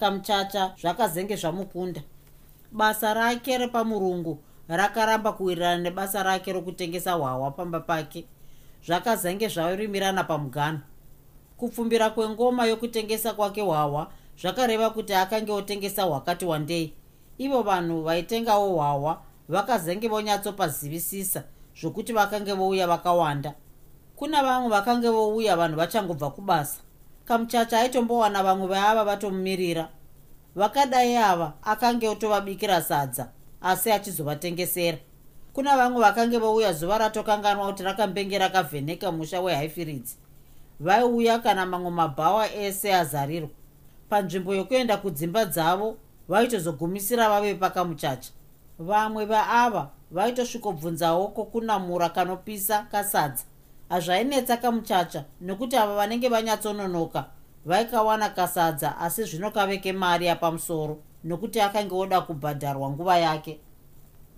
Kamuchacha 0.00 0.74
zvakazenge 0.80 1.36
zvamukunda. 1.36 2.02
Basa 2.72 3.14
rake 3.14 3.58
repamurungu 3.58 4.38
rakaramba 4.68 5.32
kuwirirana 5.32 5.82
nebasa 5.82 6.22
rake 6.22 6.52
rokutengesa 6.52 7.12
hwahwa 7.12 7.50
pamba 7.50 7.80
pake. 7.80 8.24
Zvakazenge 8.86 9.48
zvarimirana 9.48 10.24
pamugano. 10.24 10.80
Kupfumbira 11.56 12.10
kwengoma 12.10 12.66
yokutengesa 12.66 13.32
kwake 13.32 13.60
hwahwa 13.60 14.12
zvakareva 14.40 14.90
kuti 14.90 15.14
akange 15.14 15.52
otengesa 15.52 16.02
hwakati 16.02 16.44
wandei. 16.44 16.92
Ivo 17.38 17.62
vanhu 17.62 18.02
vaitengawo 18.02 18.74
hwahwa 18.74 19.22
vakazenge 19.48 20.08
vonyatsopazivisisa 20.08 21.42
zvokuti 21.80 22.12
vakange 22.12 22.52
vouya 22.52 22.86
vakawanda. 22.86 23.54
Kuna 24.16 24.42
vamwe 24.42 24.68
vakange 24.68 25.08
vouya 25.08 25.56
vanhu 25.56 25.76
vachangobva 25.76 26.30
kubasa. 26.30 26.80
Kamuchacha 27.24 27.78
aitombowana 27.80 28.42
vamwe 28.42 28.66
vaava 28.66 29.04
vatomumirira. 29.04 29.88
Vakadai 30.56 31.16
ava 31.16 31.52
akange 31.62 32.08
otovabikira 32.08 32.82
sadza 32.82 33.28
asi 33.62 33.92
achizovatengesera. 33.92 34.98
Kuna 35.52 35.76
vamwe 35.76 36.00
vakange 36.00 36.38
vouya 36.38 36.72
zuva 36.72 36.98
ratokanganwa 36.98 37.66
kuti 37.66 37.82
rakambenge 37.82 38.38
rakavheneka 38.38 39.12
musha 39.12 39.40
wehaifiridzi. 39.40 40.16
Vaiuya 40.80 41.38
kana 41.38 41.66
mamwe 41.66 41.90
mabhawa 41.90 42.54
ese 42.54 42.94
azarirwa 42.94 43.48
panzvimbo 44.08 44.54
yokuenda 44.54 44.96
kudzimba 44.96 45.44
dzavo 45.44 45.96
vaitozogumisira 46.28 47.28
vave 47.28 47.54
pakamuchacha 47.54 48.30
vamwe 48.78 49.24
vaava 49.24 49.90
vaitosvikobvunzawo 50.10 51.28
kokunamura 51.28 52.08
kanopisa 52.08 52.82
kasadza. 52.82 53.44
Hazvainetsa 53.88 54.56
kamuchacha 54.56 55.24
nokuti 55.40 55.76
ava 55.76 55.94
vanenge 55.94 56.28
vanyatsononoka 56.28 57.24
vaikawana 57.66 58.28
kasadza 58.28 58.98
asi 58.98 59.24
zvino 59.24 59.50
kaveke 59.50 59.92
mari 59.92 60.26
yapamusoro 60.26 60.98
nokuti 61.24 61.60
akange 61.60 61.94
oda 61.94 62.20
kubhadharwa 62.20 62.90
nguva 62.90 63.18
yake. 63.18 63.60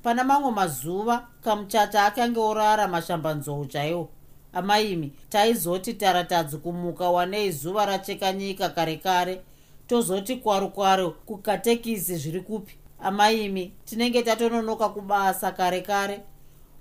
Pana 0.03 0.25
mamwe 0.25 0.51
mazuva 0.51 1.27
kamuchacha 1.45 2.05
akange 2.05 2.41
orara 2.41 2.89
mashambanzou 2.89 3.67
chaiwo. 3.67 4.09
Amaimi 4.53 5.13
taizoti 5.29 5.95
taratadzi 5.95 6.59
kumuka 6.59 7.11
wanei 7.11 7.51
zuva 7.51 7.87
racheka 7.87 8.33
nyika 8.33 8.69
kare 8.69 8.97
kare 8.97 9.41
tozoti 9.87 10.37
kwaru 10.37 10.69
kwaru 10.69 11.11
kukatekisi 11.11 12.17
zviri 12.17 12.41
kupi 12.41 12.80
amaimi 13.03 13.73
tinenge 13.85 14.23
tatononoka 14.23 14.89
kubasa 14.89 15.53
kare 15.53 15.81
kare 15.81 16.21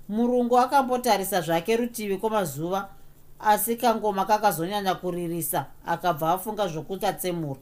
murungu 0.08 0.58
akambotarisa 0.58 1.40
zvake 1.40 1.76
rutivi 1.76 2.16
kwemazuva 2.16 2.88
asi 3.40 3.76
kangoma 3.76 4.24
kakazonyanya 4.24 4.94
kuririsa 4.94 5.66
akabva 5.86 6.32
afunga 6.32 6.68
zvokuti 6.68 7.06
atsemura 7.06 7.60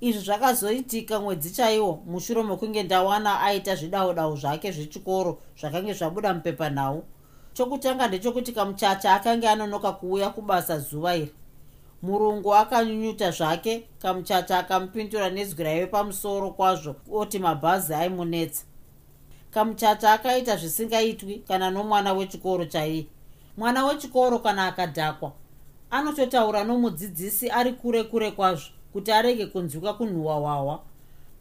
izvi 0.00 0.20
zvakazoitika 0.20 1.20
mwedzi 1.20 1.50
chaiwo 1.50 2.02
mushure 2.06 2.42
mekunge 2.42 2.82
ndawana 2.82 3.40
aita 3.40 3.74
zvidaudau 3.76 4.36
zvake 4.36 4.72
zvechikoro 4.72 5.38
zvakange 5.60 5.92
zvabuda 5.92 6.34
mupepanhau. 6.34 7.04
Chokutanga 7.52 8.08
ndechekuti 8.08 8.52
kamuchacha 8.52 9.14
akange 9.14 9.48
anonoka 9.48 9.92
kuuya 9.92 10.30
kubasa 10.30 10.78
zuva 10.78 11.16
iri 11.16 11.32
murungu 12.02 12.54
akanyunyuta 12.54 13.30
zvake 13.30 13.88
kamuchacha 13.98 14.58
akamupindura 14.58 15.30
nezwi 15.30 15.64
raive 15.64 15.86
pamusoro 15.86 16.50
kwazvo 16.50 16.96
oti 17.12 17.38
mabhazi 17.38 17.94
aimunetsa 17.94 18.64
kamuchacha 19.50 20.12
akaita 20.12 20.56
zvisingaitwi 20.56 21.38
kana 21.48 21.70
nomwana 21.70 22.12
wechikoro 22.12 22.64
chaiye. 22.64 23.06
Mwana 23.56 23.84
wechikoro 23.84 24.38
kana 24.38 24.66
akadhakwa 24.66 25.32
anototaura 25.90 26.64
nomudzidzisi 26.64 27.50
ari 27.50 27.72
kure 27.72 28.04
kure 28.04 28.30
kwazvo 28.30 28.70
kuti 28.92 29.12
arege 29.12 29.46
kunzwika 29.46 29.92
kunhuhwa 29.92 30.34
hwahwa 30.34 30.82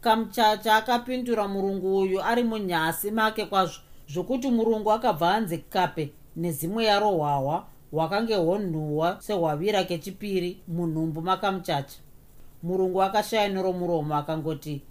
kamuchacha 0.02 0.76
akapindura 0.76 1.48
murungu 1.48 1.98
uyu 1.98 2.24
ari 2.24 2.44
munyasi 2.44 3.12
make 3.12 3.46
kwazvo 3.46 3.82
zvokuti 4.10 4.52
murungu 4.52 4.92
akabva 4.92 5.34
anze 5.36 5.58
kape 5.58 6.12
nezimwe 6.36 6.86
yaro 6.86 7.10
hwahwa 7.10 7.66
hwakange 7.92 8.36
honhuhwa 8.36 9.18
sehwavira 9.20 9.84
kechipiri 9.84 10.62
munhumbu 10.68 11.22
makamuchacha. 11.22 12.00
Murungu 12.64 13.04
akashaya 13.04 13.50
neromuromo 13.50 14.16
akangoti 14.16 14.82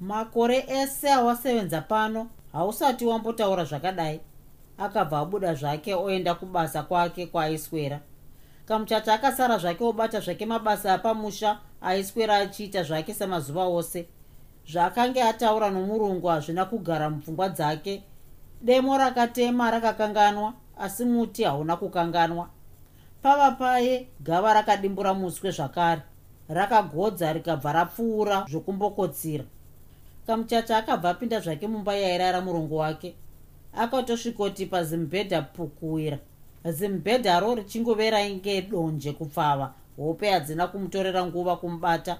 makore 0.00 0.64
ese 0.68 1.10
awasevenza 1.12 1.80
pano 1.80 2.30
hausati 2.52 3.04
wambotaura 3.04 3.64
zvakadai. 3.64 4.20
Akabva 4.78 5.18
abuda 5.18 5.54
zvake 5.54 5.94
oenda 5.94 6.34
kubasa 6.34 6.82
kwake 6.82 7.26
kwaaiswera 7.26 8.00
kamuchacha 8.70 9.14
akasara 9.14 9.58
zvake 9.58 9.84
obata 9.84 10.20
zvake 10.20 10.46
mabasa 10.46 10.94
apamusha 10.94 11.58
aiswera 11.80 12.36
achiita 12.36 12.82
zvake 12.82 13.14
semazuva 13.14 13.64
ose. 13.64 14.06
Zvaakanga 14.72 15.28
ataura 15.28 15.70
nomurungu 15.70 16.26
hazvina 16.26 16.64
kugara 16.64 17.10
mupfungwa 17.10 17.48
dzake. 17.48 18.02
Demo 18.62 18.98
rakatema 18.98 19.70
rakakanganwa 19.70 20.52
asi 20.80 21.04
muti 21.04 21.44
hauna 21.44 21.76
kukanganwa. 21.76 22.48
Pava 23.22 23.50
paye 23.50 24.08
gava 24.20 24.54
rakadimbura 24.54 25.14
muswe 25.14 25.50
zvakare. 25.50 26.02
Rakagodza 26.48 27.32
rikabva 27.32 27.72
rapfuura 27.72 28.46
zvokumbokotsira. 28.50 29.44
Kamuchacha 30.26 30.76
akabva 30.76 31.10
apinda 31.10 31.40
zvake 31.40 31.68
mumba 31.68 31.94
yairara 31.94 32.40
murungu 32.40 32.76
wake. 32.76 33.14
Akatosvikoti 33.76 34.66
pazimbhedha 34.66 35.42
pukuwira. 35.42 36.18
Zimbhedharo 36.64 37.54
richingovera 37.54 38.22
inge 38.22 38.62
donje 38.62 39.12
kupfava 39.12 39.74
hope 39.96 40.30
hadzina 40.30 40.66
kumutorera 40.66 41.26
nguva 41.26 41.56
kumubata. 41.56 42.18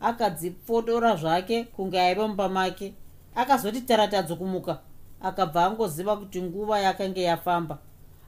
Akadzipfodora 0.00 1.16
zvake 1.16 1.64
kunge 1.64 2.00
aiva 2.00 2.28
mumba 2.28 2.48
make. 2.48 2.94
Akazoti 3.34 3.80
taratadzo 3.80 4.36
kumuka 4.36 4.78
akabva 5.24 5.64
angoziva 5.66 6.16
kuti 6.16 6.42
nguva 6.42 6.80
yakanga 6.80 7.20
yafamba. 7.20 7.78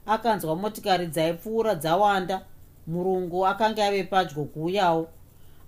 Akanzwa 0.05 0.55
motikari 0.55 1.07
dzaipfuura 1.07 1.75
dzawanda 1.75 2.41
murungu 2.87 3.47
akanga 3.47 3.85
ave 3.85 4.03
padyo 4.03 4.43
kuuyawo 4.43 5.07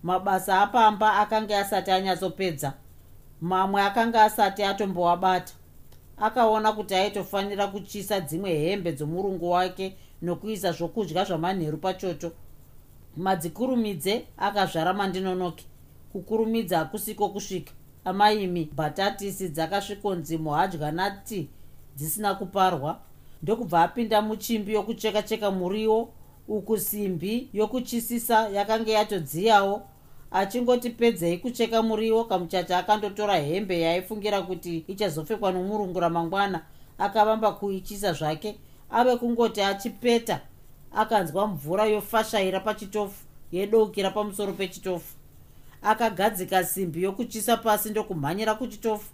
mabasa 0.04 0.62
apamba 0.62 1.18
akanga 1.18 1.60
asati 1.60 1.92
anyatsopedza 1.92 2.74
mamwe 3.42 3.82
akanga 3.82 4.24
asati 4.24 4.64
atombowabata. 4.64 5.54
Akaona 6.18 6.72
kuti 6.72 6.96
aitofanira 6.96 7.68
kuchisa 7.68 8.20
dzimwe 8.20 8.54
hembe 8.54 8.92
dzomurungu 8.92 9.52
wake 9.52 9.96
nokuisa 10.22 10.72
zvokudya 10.72 11.24
zvamanheru 11.26 11.78
pachoto. 11.78 12.32
Madzikurumidze 13.18 14.26
akazvara 14.38 14.94
mandinonoki 14.94 15.66
kukurumidza 16.12 16.78
hakusiko 16.78 17.30
kusvika 17.30 17.72
amaimi 18.06 18.70
bhatatisi 18.76 19.50
dzakasvikonzi 19.50 20.38
muhadya 20.38 20.92
nati 20.92 21.50
dzisina 21.96 22.36
kuparwa. 22.36 23.00
Ndokubva 23.44 23.84
apinda 23.84 24.22
muchimbi 24.22 24.74
yokucheka 24.74 25.22
cheka 25.22 25.52
muriwo 25.52 26.10
uku 26.48 26.78
simbi 26.78 27.50
yokuchisisa 27.54 28.50
yakanga 28.50 28.92
yatodziyawo. 28.92 29.82
Achingoti 30.32 30.90
pedzei 30.90 31.38
kucheka 31.38 31.82
muriwo 31.82 32.24
kamuchacha 32.24 32.78
akandotora 32.78 33.36
hembe 33.36 33.82
yaaifungira 33.82 34.42
kuti 34.42 34.78
ichazopfekwa 34.88 35.52
nomurungu 35.52 36.00
ramangwana. 36.00 36.62
Akavamba 36.98 37.52
kuichisa 37.52 38.14
zvake 38.14 38.60
ave 38.90 39.16
kungoti 39.16 39.62
achipeta. 39.62 40.42
Akanzwa 40.96 41.48
mvura 41.48 41.86
yofashaira 41.86 42.60
pachitofu 42.60 43.26
yedokira 43.52 44.12
pamusoro 44.12 44.54
pechitofu 44.54 45.19
akagadzika 45.82 46.64
simbi 46.64 47.04
yokuchisa 47.04 47.58
pasi 47.58 47.90
ndokumhanyira 47.90 48.56
kuchitofu. 48.56 49.10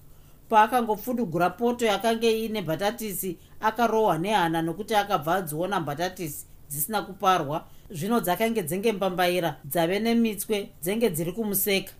Paakangopfudugura 0.49 1.49
poto 1.49 1.85
yakanga 1.85 2.27
iine 2.27 2.61
bhatatisi 2.61 3.37
akarohwa 3.61 4.17
nehana 4.17 4.61
nokuti 4.61 4.95
akabva 4.95 5.35
adziona 5.35 5.79
bhatatisi 5.79 6.45
dzisina 6.69 7.01
kuparwa. 7.01 7.65
Zvino 7.91 8.19
dzakange 8.19 8.63
dzenge 8.63 8.91
mbambaira 8.91 9.55
dzave 9.65 9.99
nemitswe 9.99 10.69
dzenge 10.81 11.09
dziri 11.09 11.31
kumuseka. 11.31 11.93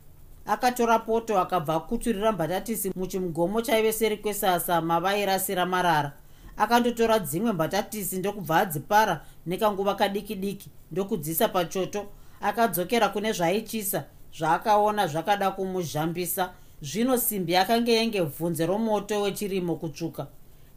Akatora 0.45 0.99
poto 0.99 1.39
akabva 1.39 1.75
akuturira 1.75 2.31
mbatatisi 2.31 2.91
muchimugomo 2.95 3.61
chaive 3.61 3.91
seri 3.93 4.17
kwesasa 4.17 4.81
mavairasira 4.81 5.65
marara 5.65 6.11
akandotora 6.57 7.19
dzimwe 7.19 7.51
mbatatisi 7.51 8.17
ndokubva 8.17 8.57
adzipara 8.57 9.25
nekanguva 9.45 9.95
kadiki 9.95 10.35
diki 10.35 10.69
ndokudzisa 10.91 11.47
pachoto. 11.47 12.05
Akadzokera 12.41 13.09
kune 13.09 13.31
zvaichisa 13.31 14.03
zvaakaona 14.37 15.07
zvakada 15.07 15.51
kumuzhambisa 15.51 16.53
zvino 16.81 17.17
simbi 17.17 17.53
yakanga 17.53 17.91
yenge 17.91 18.21
bvunze 18.21 18.65
romoto 18.65 19.21
wechirimo 19.21 19.75
kutsvuka. 19.75 20.27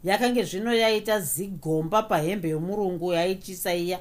Yakange 0.03 0.43
zvino 0.43 0.73
yaita 0.73 1.19
zigomba 1.19 2.03
pahembe 2.03 2.49
yomurungu 2.49 3.13
yaichisa 3.13 3.73
iya. 3.75 3.99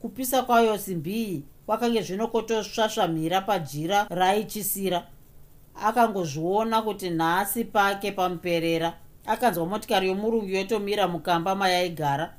Kupisa 0.00 0.42
kwayo 0.42 0.78
simbi 0.78 1.12
iyi 1.24 1.42
kwakange 1.66 2.02
zvinokotosvasvamira 2.02 3.40
pajira 3.40 4.06
raichisira 4.10 5.06
akangozviona 5.82 6.82
kuti 6.82 7.10
nhasi 7.10 7.64
pake 7.64 8.12
pamuperera 8.12 8.94
akanzwa 9.26 9.66
motikari 9.66 10.08
yomurungu 10.08 10.48
yotomira 10.48 11.08
mukamba 11.08 11.54
mayaigara. 11.54 12.34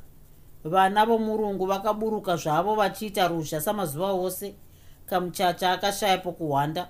Vana 0.64 1.06
vomurungu 1.06 1.66
vakaburuka 1.66 2.36
zvavo 2.36 2.76
vachiita 2.76 3.28
ruzha 3.28 3.62
samazuva 3.62 4.12
ose 4.12 4.54
kamuchacha 5.12 5.72
akashaya 5.72 6.18
pokuhwanda 6.18 6.88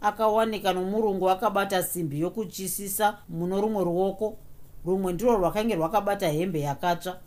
akawanika 0.00 0.72
nomurungu 0.72 1.30
akabata 1.30 1.82
simbi 1.82 2.20
yokuchisisa 2.20 3.18
muno 3.28 3.60
rumwe 3.60 3.84
ruoko. 3.84 4.36
Rumwe 4.86 5.12
ndiro 5.12 5.36
rwakange 5.36 5.74
rwakabata 5.74 6.28
hembe 6.28 6.60
yakatsva. 6.60 7.18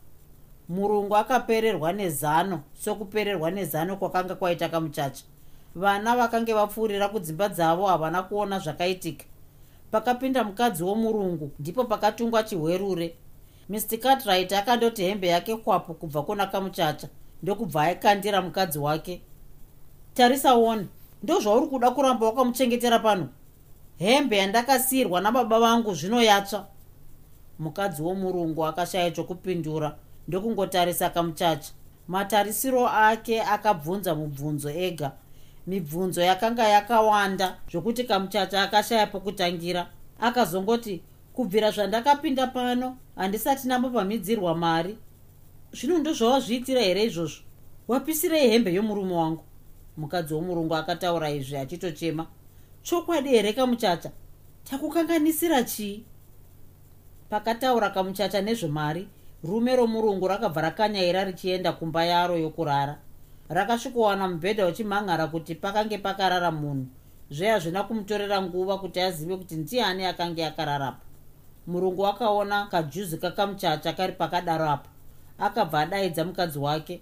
Murungu 0.70 1.16
akapererwa 1.16 1.94
nezano 1.94 2.62
sokupererwa 2.74 3.52
nezano 3.52 3.96
kwakanga 3.98 4.36
kwaita 4.36 4.70
kamuchacha. 4.70 5.24
Vana 5.76 6.16
vakange 6.16 6.54
vapfuurira 6.54 7.10
kudzimba 7.10 7.50
dzavo 7.50 7.88
havana 7.88 8.24
kuona 8.24 8.60
zvakaitika. 8.60 9.26
Pakapinda 9.92 10.44
mukadzi 10.44 10.84
womurungu 10.84 11.52
ndipo 11.60 11.84
pakatungwa 11.84 12.44
chihwerure. 12.44 13.16
Mr 13.70 13.98
cartrit 14.00 14.52
akandoti 14.54 15.04
hembe 15.04 15.28
yake 15.28 15.56
kwapo 15.56 15.94
kubva 15.94 16.24
kuna 16.24 16.46
kamuchacha 16.48 17.08
ndokubva 17.44 17.82
aikandira 17.82 18.42
mukadzi 18.42 18.80
wake 18.80 19.22
tarisa 20.16 20.56
one. 20.56 20.88
Ndozvauri 21.24 21.68
kuda 21.68 21.92
kuramba 21.92 22.26
wakamuchengetera 22.26 23.00
pano. 23.00 23.30
Hembe 23.98 24.38
yandakasiyirwa 24.38 25.22
nababa 25.22 25.60
vangu 25.60 25.94
zvino 25.94 26.24
yatsva. 26.24 26.68
Mukadzi 27.60 28.02
womurungu 28.02 28.66
akashaya 28.66 29.12
chokupindura 29.12 29.96
ndokungotarisa 30.28 31.10
kamuchacha 31.10 31.72
matarisiro 32.08 32.88
ake 32.88 33.42
akabvunza 33.42 34.16
mubvunzo 34.16 34.70
ega. 34.70 35.12
Mibvunzo 35.68 36.22
yakanga 36.22 36.68
yakawanda 36.68 37.58
zvokuti 37.72 38.04
kamuchacha 38.04 38.64
akashaya 38.64 39.08
pokutangira. 39.08 39.88
Akazongoti 40.20 41.02
kubvira 41.34 41.72
zvandakapinda 41.72 42.48
pano 42.48 42.98
handisati 43.16 43.68
nambopamhidzirwa 43.68 44.56
mari. 44.56 44.98
Zvino 45.74 45.98
ndozvawazviitira 45.98 46.82
here 46.82 47.04
izvozvo? 47.04 47.44
Wapisirei 47.88 48.50
hembe 48.50 48.74
yomurume 48.74 49.14
wangu 49.14 49.44
mukadzi 49.98 50.34
womurungu 50.34 50.76
akataura 50.76 51.30
izvi 51.30 51.58
achitochema 51.58 52.28
chokwadi 52.84 53.30
here 53.30 53.54
kamuchacha? 53.54 54.12
Takukanganisira 54.64 55.64
chii? 55.64 56.04
Pakataura 57.30 57.90
kamuchacha 57.90 58.42
nezvemari 58.42 59.08
rume 59.44 59.76
romurungu 59.76 60.28
rakabva 60.28 60.62
rakanyaira 60.62 61.24
richienda 61.24 61.72
kumba 61.72 62.06
yaro 62.06 62.38
yokurara. 62.38 62.98
Rakasvikowana 63.50 64.28
mubhedha 64.28 64.68
uchimhan'ara 64.68 65.28
kuti 65.28 65.56
pakange 65.56 65.98
pakarara 65.98 66.52
munhu. 66.52 66.88
Zve 67.32 67.48
hazvina 67.48 67.84
kumutorera 67.84 68.42
nguva 68.42 68.78
kuti 68.78 69.02
azive 69.02 69.38
kuti 69.38 69.56
ndiani 69.56 70.06
akange 70.06 70.46
akararapo. 70.46 71.02
Murungu 71.68 72.08
akaona 72.08 72.66
kajuzi 72.66 73.18
kakamuchacha 73.18 73.94
kari 73.94 74.14
pakadaro 74.14 74.70
apa 74.70 74.90
akabva 75.40 75.80
adaidza 75.80 76.26
mukadzi 76.26 76.60
wake. 76.60 77.02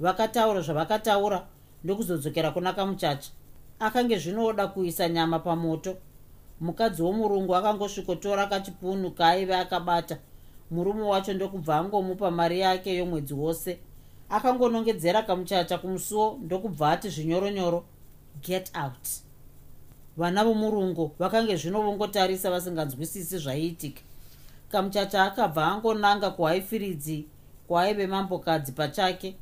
Vakataura 0.00 0.60
zvavakataura 0.60 1.46
ndokuzodzokera 1.86 2.50
kuna 2.50 2.72
kamuchacha. 2.72 3.30
Akange 3.80 4.18
zvinoda 4.18 4.66
kuisa 4.66 5.08
nyama 5.08 5.38
pamoto. 5.38 5.96
Mukadzi 6.60 7.02
womurungu 7.02 7.56
akangosvikotora 7.56 8.46
kachipunu 8.46 9.10
kaaive 9.10 9.56
akabata. 9.56 10.18
Murume 10.70 11.02
wacho 11.02 11.32
ndokubva 11.32 11.76
angomupa 11.76 12.30
mari 12.30 12.60
yake 12.60 12.96
yomwedzi 12.96 13.34
wose. 13.34 13.78
Akangonongedzera 14.30 15.22
kamuchacha 15.22 15.78
kumusuwo 15.78 16.38
ndokubva 16.42 16.90
ati 16.90 17.08
zvinyoronyoro 17.08 17.84
get 18.42 18.72
out. 18.76 19.08
Vana 20.16 20.44
vomurungu 20.44 21.12
vakange 21.18 21.56
zvino 21.56 21.82
vongotarisa 21.82 22.50
vasinganzwisisi 22.50 23.38
zvaiitika. 23.38 24.02
Kamuchacha 24.68 25.24
akabva 25.24 25.66
angonanga 25.66 26.30
kuhaifiridzi 26.30 27.26
kwaaive 27.68 28.06
mambokadzi 28.06 28.72
pachake 28.72 29.36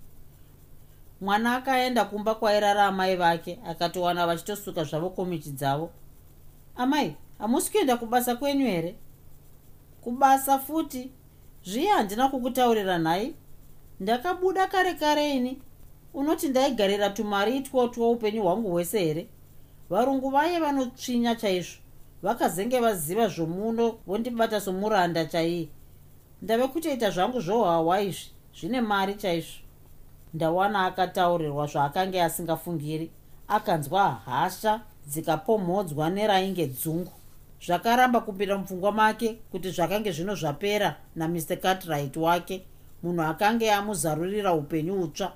mwana 1.20 1.56
akaenda 1.56 2.04
kumba 2.04 2.34
kwairara 2.34 2.84
amai 2.86 3.16
vake 3.16 3.58
akatowana 3.66 4.26
vachitosuka 4.26 4.84
zvavo 4.84 5.10
komichi 5.10 5.50
dzavo. 5.50 5.90
Amai 6.76 7.16
hamusi 7.38 7.72
kuenda 7.72 7.96
kubasa 7.96 8.36
kwenyu 8.36 8.66
here? 8.66 8.94
Kubasa 10.00 10.58
futi? 10.58 11.10
Zviye 11.64 11.90
handina 11.90 12.28
kukutaurira 12.28 12.98
nhai. 12.98 13.34
Ndakabuda 14.00 14.66
kare 14.66 14.94
kare 14.94 15.30
ini 15.30 15.62
unoti 16.14 16.48
ndaigarira 16.48 17.10
tumari 17.10 17.56
itwo 17.56 17.88
twoupenyu 17.88 18.42
hwangu 18.42 18.70
hwese 18.70 18.98
here? 19.04 19.28
Varungu 19.90 20.30
vaye 20.30 20.58
vanotsvinya 20.60 21.34
chaizvo. 21.34 21.78
Vakazenge 22.22 22.80
vaziva 22.80 23.28
zvomuno 23.28 23.98
vondibata 24.06 24.60
somuranda 24.60 25.24
chaiye. 25.24 25.68
Ndave 26.42 26.66
kutoita 26.68 27.10
zvangu 27.10 27.40
zvohwawa 27.40 28.00
izvi. 28.02 28.30
Zvine 28.60 28.80
mari 28.80 29.14
chaizvo 29.14 29.63
ndawana 30.34 30.86
akataurirwa 30.86 31.66
zvaakanga 31.66 32.24
asingafungiri. 32.24 33.10
Akanzwa 33.48 34.10
hasha 34.10 34.80
dzikapomhodzwa 35.06 36.10
nerainge 36.10 36.66
dzungu. 36.66 37.12
Zvakaramba 37.66 38.20
kupinda 38.20 38.58
mupfungwa 38.58 38.92
make 38.92 39.38
kuti 39.50 39.70
zvakange 39.70 40.12
zvino 40.12 40.34
zvapera 40.34 40.96
namr. 41.16 41.56
Cartwright 41.62 42.16
wake. 42.16 42.64
Munhu 43.02 43.22
akange 43.22 43.72
amuzarurira 43.72 44.54
upenyu 44.54 45.02
utsva. 45.02 45.32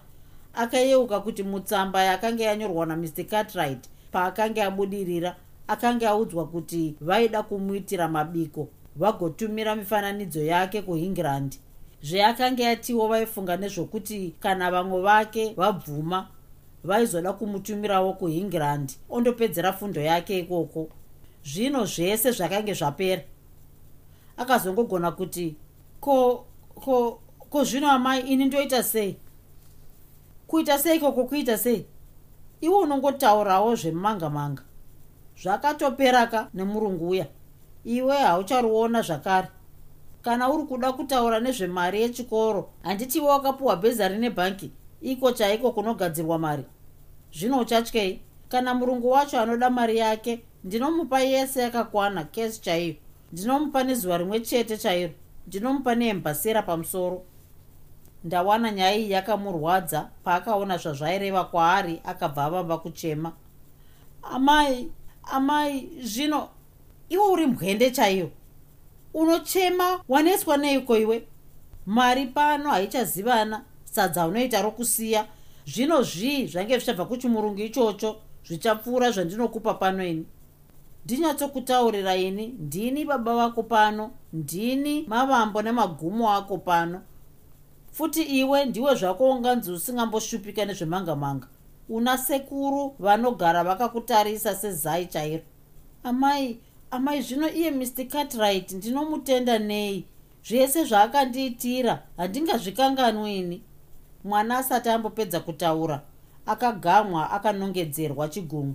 Akayeuka 0.55 1.21
kuti 1.21 1.43
mutsamba 1.43 2.03
yakanga 2.03 2.45
yanyorwa 2.45 2.87
namr. 2.87 3.25
Cartwright 3.31 3.89
paakanga 4.13 4.67
abudirira 4.67 5.37
akanga 5.69 6.11
audzwa 6.11 6.47
kuti 6.47 6.97
vaida 7.01 7.43
kumuitira 7.43 8.09
mabiko 8.09 8.69
vagotumira 8.97 9.77
mifananidzo 9.77 10.45
yake 10.45 10.83
kuengland 10.83 11.57
zveakanga 12.03 12.63
yatiwo 12.63 13.09
vaifunga 13.09 13.57
nezvokuti 13.57 14.35
kana 14.41 14.71
vamwe 14.71 15.01
vake 15.01 15.55
vabvuma 15.57 16.29
vaizoda 16.85 17.33
kumutumirawo 17.33 18.13
kuengland 18.13 18.93
ondopedzera 19.11 19.73
fundo 19.73 20.01
yake 20.01 20.39
ikoko. 20.39 20.89
Zvino 21.45 21.85
zvese 21.85 22.33
zvakange 22.33 22.75
zvapera. 22.75 23.23
Akazongogona 24.37 25.11
kuti 25.13 25.57
ko 26.01 26.45
ko 26.75 27.21
ko 27.51 27.65
zvino 27.65 27.91
amai 27.91 28.21
ini 28.21 28.45
ndoita 28.45 28.83
sei? 28.83 29.17
Kuita 30.47 30.79
sei 30.79 31.01
koko 31.01 31.25
kuita 31.25 31.59
sei? 31.59 31.87
Iwe 32.61 32.77
unongotaurawo 32.77 33.75
zvemumanga 33.75 34.31
manga 34.31 34.63
zvakatoperaka 35.43 36.49
nemurungu 36.55 37.09
uya. 37.09 37.27
Iwe 37.85 38.17
hauchariona 38.17 39.03
zvakare 39.03 39.49
kana 40.23 40.51
uri 40.51 40.65
kuda 40.65 40.93
kutaura 40.93 41.41
nezvemari 41.41 42.03
yechikoro 42.03 42.71
handitiwe 42.83 43.29
wakapiwa 43.29 43.77
bhezari 43.77 44.19
nebhanki 44.19 44.71
iko 45.01 45.33
chaiko 45.33 45.73
kunogadzirwa 45.73 46.39
mari? 46.39 46.65
Zvino 47.33 47.59
uchatyei. 47.59 48.21
Kana 48.49 48.75
murungu 48.75 49.11
wacho 49.11 49.41
anoda 49.41 49.71
mari 49.71 49.97
yake 49.99 50.41
ndinomupa 50.65 51.21
yese 51.21 51.61
yakakwana 51.61 52.25
kesi 52.25 52.61
chaiyo. 52.61 52.95
Ndinomupa 53.33 53.85
nezuva 53.85 54.19
rimwe 54.19 54.41
chete 54.41 54.77
chairo 54.77 55.13
ndinomupa 55.47 55.95
neembasera 55.95 56.63
pamusoro. 56.63 57.23
Ndawana 58.25 58.71
nyaya 58.71 58.97
iyi 58.97 59.11
yakamurwadza 59.11 60.11
paakaona 60.25 60.77
zvazvaireva 60.79 61.45
kwaari 61.45 62.01
akabva 62.05 62.45
avamba 62.45 62.79
kuchema. 62.79 63.33
Amai 64.23 64.93
amai 65.23 65.89
zvino 66.03 66.49
iwe 67.09 67.25
uri 67.27 67.47
mwende 67.47 67.91
chaiyo 67.91 68.31
unochema 69.19 70.01
waneswa 70.09 70.57
neiko 70.57 70.97
iwe? 70.97 71.25
Mari 71.87 72.27
pano 72.27 72.71
haichazivana 72.71 73.65
sadza 73.85 74.27
unoita 74.27 74.63
rokusiya. 74.63 75.27
Zvino 75.67 76.03
zvii 76.03 76.47
zvange 76.47 76.79
zvichabva 76.79 77.05
kuchimurungu 77.05 77.61
ichocho 77.61 78.17
zvichapfuura 78.47 79.11
zvandinokupa 79.11 79.75
pano 79.75 80.05
ini? 80.05 80.27
Ndinyatsokutaurira 81.05 82.17
ini 82.17 82.47
ndini 82.47 83.05
baba 83.05 83.37
vako 83.37 83.63
pano 83.63 84.11
ndini 84.33 85.05
mavambo 85.09 85.63
nemagumo 85.63 86.33
ako 86.33 86.59
pano. 86.59 87.03
Futi 87.93 88.23
iwe 88.23 88.65
ndiwe 88.65 88.95
zvako 88.95 89.31
unganzi 89.31 89.73
usingamboshupika 89.73 90.65
nezvemanga 90.65 91.17
manga 91.17 91.47
una 91.89 92.19
sekuru 92.19 92.95
vanogara 92.99 93.65
vakakutarisa 93.65 94.55
sezai 94.55 95.07
chairo. 95.07 95.43
Amai 96.05 96.61
amai 96.91 97.23
zvino 97.23 97.49
iye 97.51 97.71
mr 97.71 98.09
cartwright 98.09 98.73
ndinomutenda 98.73 99.59
nei? 99.59 100.05
Zvese 100.45 100.85
zvaakandiitira 100.85 102.03
handingazvikanganwini 102.17 103.63
mwana 104.25 104.59
asati 104.59 104.89
ambopedza 104.89 105.41
kutaura 105.41 106.03
akagamwa 106.47 107.31
akanongedzerwa 107.31 108.29
chigumwe 108.29 108.75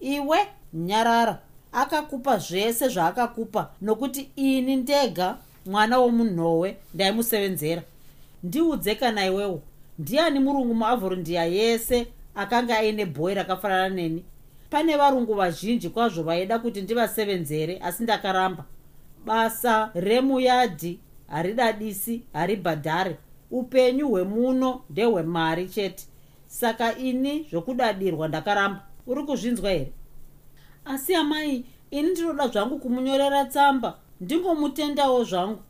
iwe 0.00 0.38
nyarara 0.74 1.38
akakupa 1.72 2.38
zvese 2.38 2.88
zvaakakupa 2.88 3.70
nokuti 3.82 4.30
ini 4.36 4.76
ndega 4.76 5.36
mwana 5.66 5.98
womunhuwe 5.98 6.76
ndaimusevenzera. 6.94 7.82
Ndiudze 8.42 8.94
kana 8.94 9.26
iwewo 9.26 9.62
ndiani 9.98 10.38
murungu 10.38 10.74
muavhorindiya 10.74 11.44
yese 11.44 12.06
akanga 12.34 12.78
aine 12.78 13.06
bhoi 13.06 13.34
rakafanana 13.34 13.88
neni 13.88 14.24
pane 14.72 14.96
varungu 14.96 15.34
vazhinji 15.34 15.88
kwazvo 15.88 16.22
vaida 16.22 16.58
kuti 16.58 16.82
ndivasevenzere 16.82 17.78
asi 17.78 18.02
ndakaramba. 18.02 18.64
Basa 19.26 19.90
remuyadhi 19.94 21.00
haridadisi 21.26 22.22
haribhadhare. 22.32 23.16
Upenyu 23.50 24.08
hwemuno 24.08 24.82
ndehwemari 24.90 25.68
chete. 25.68 26.04
Saka 26.46 26.98
ini 26.98 27.46
zvokudadirwa 27.50 28.28
ndakaramba. 28.28 28.82
Uri 29.06 29.22
kuzvinzwa 29.24 29.70
here? 29.70 29.92
Asi 30.84 31.14
amai 31.14 31.64
ini 31.90 32.10
ndinoda 32.10 32.48
zvangu 32.48 32.78
kumunyorera 32.78 33.44
tsamba. 33.44 33.98
Ndingomutendawo 34.20 35.24
zvangu. 35.24 35.62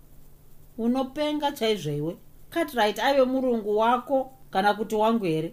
Unopenga 0.79 1.53
chaizvo 1.53 1.91
iwe 1.93 2.17
cartwright 2.51 2.99
aive 2.99 3.25
murungu 3.25 3.77
wako 3.79 4.33
kana 4.51 4.75
kuti 4.75 4.95
wangu 4.95 5.25
here? 5.25 5.53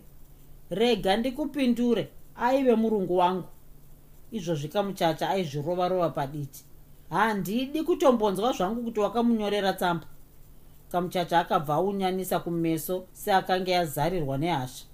Rega 0.69 1.17
ndikupindure 1.17 2.09
aive 2.41 2.75
murungu 2.75 3.17
wangu. 3.17 3.47
Izvozvi 4.31 4.67
kamuchacha 4.67 5.29
aizvirova-rova 5.29 6.09
paditi. 6.09 6.63
Handidi 7.09 7.83
kutombonzwa 7.83 8.51
zvangu 8.53 8.83
kuti 8.83 8.99
wakamunyorera 8.99 9.73
tsamba. 9.73 10.05
Kamuchacha 10.91 11.39
akabva 11.39 11.73
aunyanisa 11.73 12.39
kumeso 12.39 13.05
seakanga 13.13 13.71
yazarirwa 13.71 14.37
nehasha. 14.37 14.85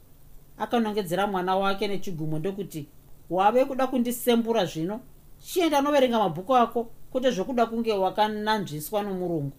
Akanongedzera 0.57 1.27
mwana 1.27 1.55
wake 1.55 1.87
nechigumo 1.87 2.39
ndokuti 2.39 2.87
wave 3.29 3.65
kuda 3.65 3.87
kundisembura 3.87 4.65
zvino? 4.65 4.99
Chienda 5.39 5.81
noverenga 5.81 6.19
mabhuku 6.19 6.55
ako 6.55 6.87
kwete 7.11 7.31
zvokuda 7.31 7.65
kunge 7.65 7.93
wakananzviswa 7.93 9.03
nomurungu. 9.03 9.51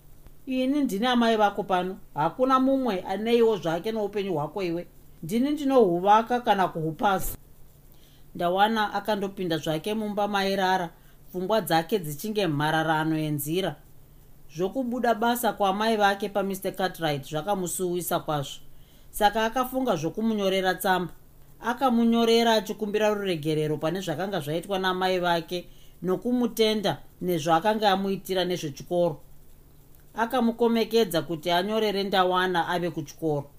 Ini 0.46 0.80
ndini 0.80 1.06
amai 1.06 1.36
vako 1.36 1.62
pano. 1.62 1.96
Hakuna 2.14 2.60
mumwe 2.60 3.00
aneiwo 3.00 3.56
zvake 3.56 3.92
noupenyu 3.92 4.34
hwako 4.34 4.62
iwe. 4.62 4.86
Ndini 5.22 5.50
ndinohuvaka 5.50 6.40
kana 6.40 6.68
kuhupasa 6.68 7.36
ndawana 8.36 8.94
akandopinda 8.94 9.58
zvake 9.58 9.94
mumba 9.94 10.28
mairara 10.28 10.90
pfungwa 11.28 11.60
dzake 11.60 11.98
dzichinge 11.98 12.46
mhararano 12.46 13.18
yenzira 13.18 13.76
zvokubuda 14.56 15.14
basa 15.14 15.52
kwamai 15.52 15.96
vake 15.96 16.28
pamr. 16.28 16.72
Cartwright 16.76 17.24
zvakamusuwisa 17.30 18.20
kwazvo. 18.20 18.60
Saka 19.10 19.44
akafunga 19.44 19.96
zvokumunyorera 19.96 20.74
tsamba. 20.74 21.12
Akamunyorera 21.60 22.54
achikumbira 22.54 23.08
ruregerero 23.08 23.76
pane 23.78 24.00
zvakanga 24.00 24.40
zvaitwa 24.40 24.78
namai 24.78 25.18
vake 25.18 25.68
nokumutenda 26.02 26.98
nezvaakanga 27.20 27.90
amuitira 27.90 28.44
nezvechikoro. 28.44 29.20
Akamukomekedza 30.14 31.22
kuti 31.22 31.50
anyorere 31.50 32.02
ndawana 32.04 32.68
ave 32.68 32.90
kuchikoro. 32.90 33.50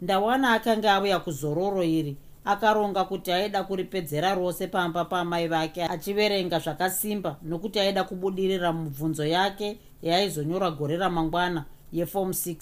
Ndawana 0.00 0.52
akanga 0.52 0.94
auya 0.94 1.18
kuzororo 1.18 1.82
iri 1.82 2.16
akaronga 2.48 3.04
kuti 3.04 3.32
aida 3.32 3.64
kuripedzera 3.64 4.34
rose 4.34 4.66
pamba 4.66 5.04
pamai 5.04 5.48
vake 5.48 5.84
achiverenga 5.84 6.58
zvakasimba 6.58 7.36
nokuti 7.42 7.80
aida 7.80 8.04
kubudirira 8.04 8.72
mubvunzo 8.72 9.26
yake 9.26 9.78
yaaizonyora 10.02 10.70
gore 10.70 10.96
ramangwana 10.96 11.64
yefom 11.92 12.30
6 12.30 12.56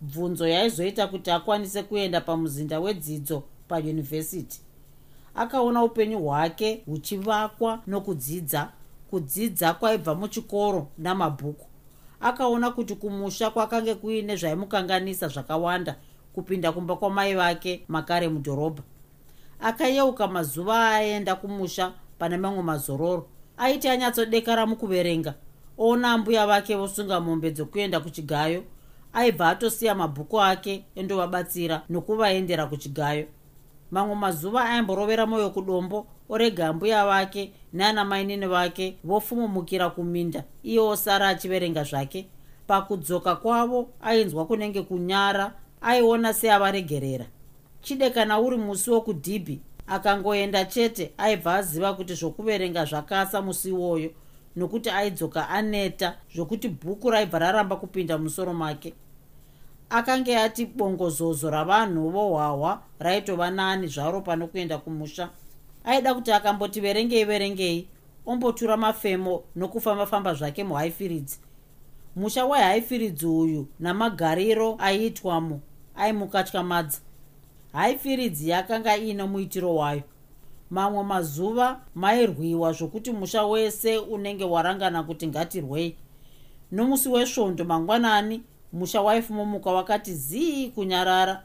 bvunzo 0.00 0.48
yaizoita 0.48 1.06
kuti 1.06 1.30
akwanise 1.30 1.82
kuenda 1.82 2.20
pamuzinda 2.20 2.80
wedzidzo 2.80 3.42
payunivhesiti. 3.68 4.60
Akaona 5.34 5.84
upenyu 5.84 6.18
hwake 6.18 6.82
huchivakwa 6.86 7.82
nokudzidza 7.86 8.68
kudzidza 9.10 9.74
kwaibva 9.74 10.14
muchikoro 10.14 10.88
namabhuku. 10.98 11.66
Akaona 12.20 12.70
kuti 12.70 12.94
kumusha 12.94 13.50
kwakange 13.50 13.94
kuine 13.94 14.36
zvaimukanganisa 14.36 15.28
zvakawanda 15.28 15.96
kupinda 16.32 16.72
kumba 16.72 16.96
kwamai 16.96 17.34
vake 17.34 17.84
makare 17.88 18.28
mudhorobha 18.28 18.82
akayeuka 19.62 20.28
mazuva 20.28 20.90
aenda 20.90 21.34
kumusha 21.34 21.92
pane 22.18 22.36
mamwe 22.36 22.62
mazororo. 22.62 23.28
Aiti 23.56 23.88
anyatsodekara 23.88 24.66
mukuverenga. 24.66 25.34
Ona 25.78 26.18
mbuya 26.18 26.46
vake 26.46 26.76
vosunga 26.76 27.20
mombe 27.20 27.50
dzokuenda 27.50 28.00
kuchigayo. 28.00 28.64
Aibva 29.12 29.48
atosiya 29.48 29.94
mabhuku 29.94 30.40
ake 30.40 30.84
endovabatsira 30.94 31.82
nokuvaendera 31.88 32.66
kuchigayo. 32.66 33.26
Mamwe 33.90 34.14
mazuva 34.14 34.64
aimborovera 34.64 35.26
mwoyo 35.26 35.50
kudombo 35.50 36.06
orega 36.28 36.72
mbuya 36.72 37.06
vake 37.06 37.52
naana 37.72 38.04
mainini 38.04 38.46
vake 38.46 38.96
vofumumukira 39.04 39.90
kuminda. 39.90 40.44
Iye 40.62 40.80
osara 40.80 41.28
achiverenga 41.28 41.84
zvake. 41.84 42.26
Pakudzoka 42.66 43.36
kwavo 43.36 43.88
ainzwa 44.00 44.46
kunenge 44.46 44.82
kunyara 44.82 45.52
aiona 45.80 46.34
seavaregerera 46.34 47.26
chide 47.82 48.10
kana 48.10 48.40
uri 48.40 48.56
musi 48.56 48.90
wokudhibhi 48.90 49.60
akangoenda 49.86 50.64
chete 50.64 51.12
aibva 51.18 51.54
aziva 51.54 51.94
kuti 51.94 52.14
zvokuverenga 52.14 52.84
zvakasa 52.84 53.42
musi 53.42 53.68
iwoyo 53.68 54.10
nokuti 54.56 54.90
aidzoka 54.90 55.48
aneta 55.48 56.16
zvokuti 56.34 56.68
bhuku 56.68 57.10
raibva 57.10 57.38
raramba 57.38 57.76
kupinda 57.76 58.18
musoro 58.18 58.54
make. 58.54 58.94
Akange 59.90 60.36
ati 60.38 60.66
bongozozo 60.66 61.50
ravanhu 61.50 62.10
vohwahwa 62.10 62.82
raitova 62.98 63.50
nani 63.50 63.86
zvaro 63.86 64.20
pano 64.20 64.46
kuenda 64.46 64.78
kumusha. 64.78 65.30
Aida 65.84 66.14
kuti 66.14 66.32
akamboti 66.32 66.80
verengei 66.80 67.24
verengei 67.24 67.88
ombotura 68.26 68.76
mafemo 68.76 69.42
nokufamba-famba 69.56 70.34
zvake 70.34 70.64
muhaifiridzi. 70.64 71.38
Musha 72.16 72.44
wehaifiridzi 72.44 73.26
uyu 73.26 73.66
namagariro 73.80 74.76
aiitwamo 74.78 75.60
aimukatyamadza 77.72 77.78
haifiridzi 77.78 78.48
yakanga 78.48 78.96
iino 78.96 79.26
muitiro 79.26 79.74
wayo. 79.74 80.02
Mamwe 80.70 81.02
mazuva 81.04 81.80
mairwiwa 81.94 82.72
zvokuti 82.72 83.12
musha 83.12 83.46
wese 83.46 83.98
unenge 83.98 84.44
warangana 84.44 85.02
kuti 85.02 85.26
ngatirwei. 85.26 85.96
Nomusi 86.72 87.08
wesvondo 87.08 87.64
mangwanani 87.64 88.42
musha 88.72 89.02
waifumomuka 89.02 89.70
wakati 89.70 90.14
zii 90.14 90.68
kunyarara. 90.68 91.42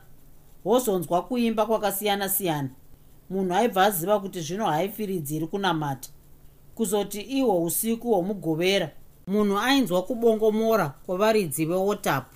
Wozonzwa 0.66 1.22
kuimba 1.22 1.66
kwakasiyana-siyana. 1.66 2.70
Munhu 3.30 3.54
aibva 3.54 3.86
aziva 3.86 4.20
kuti 4.20 4.42
zvino 4.42 4.66
haifiridzi 4.66 5.36
iri 5.36 5.48
kunamata. 5.48 6.10
Kuzoti 6.76 7.22
ihwo 7.22 7.64
usiku 7.64 8.08
hwomugovera 8.08 8.92
munhu 9.28 9.58
ainzwa 9.58 10.04
kubongomora 10.04 10.94
kwavaridzi 11.06 11.66
veotapu 11.66 12.36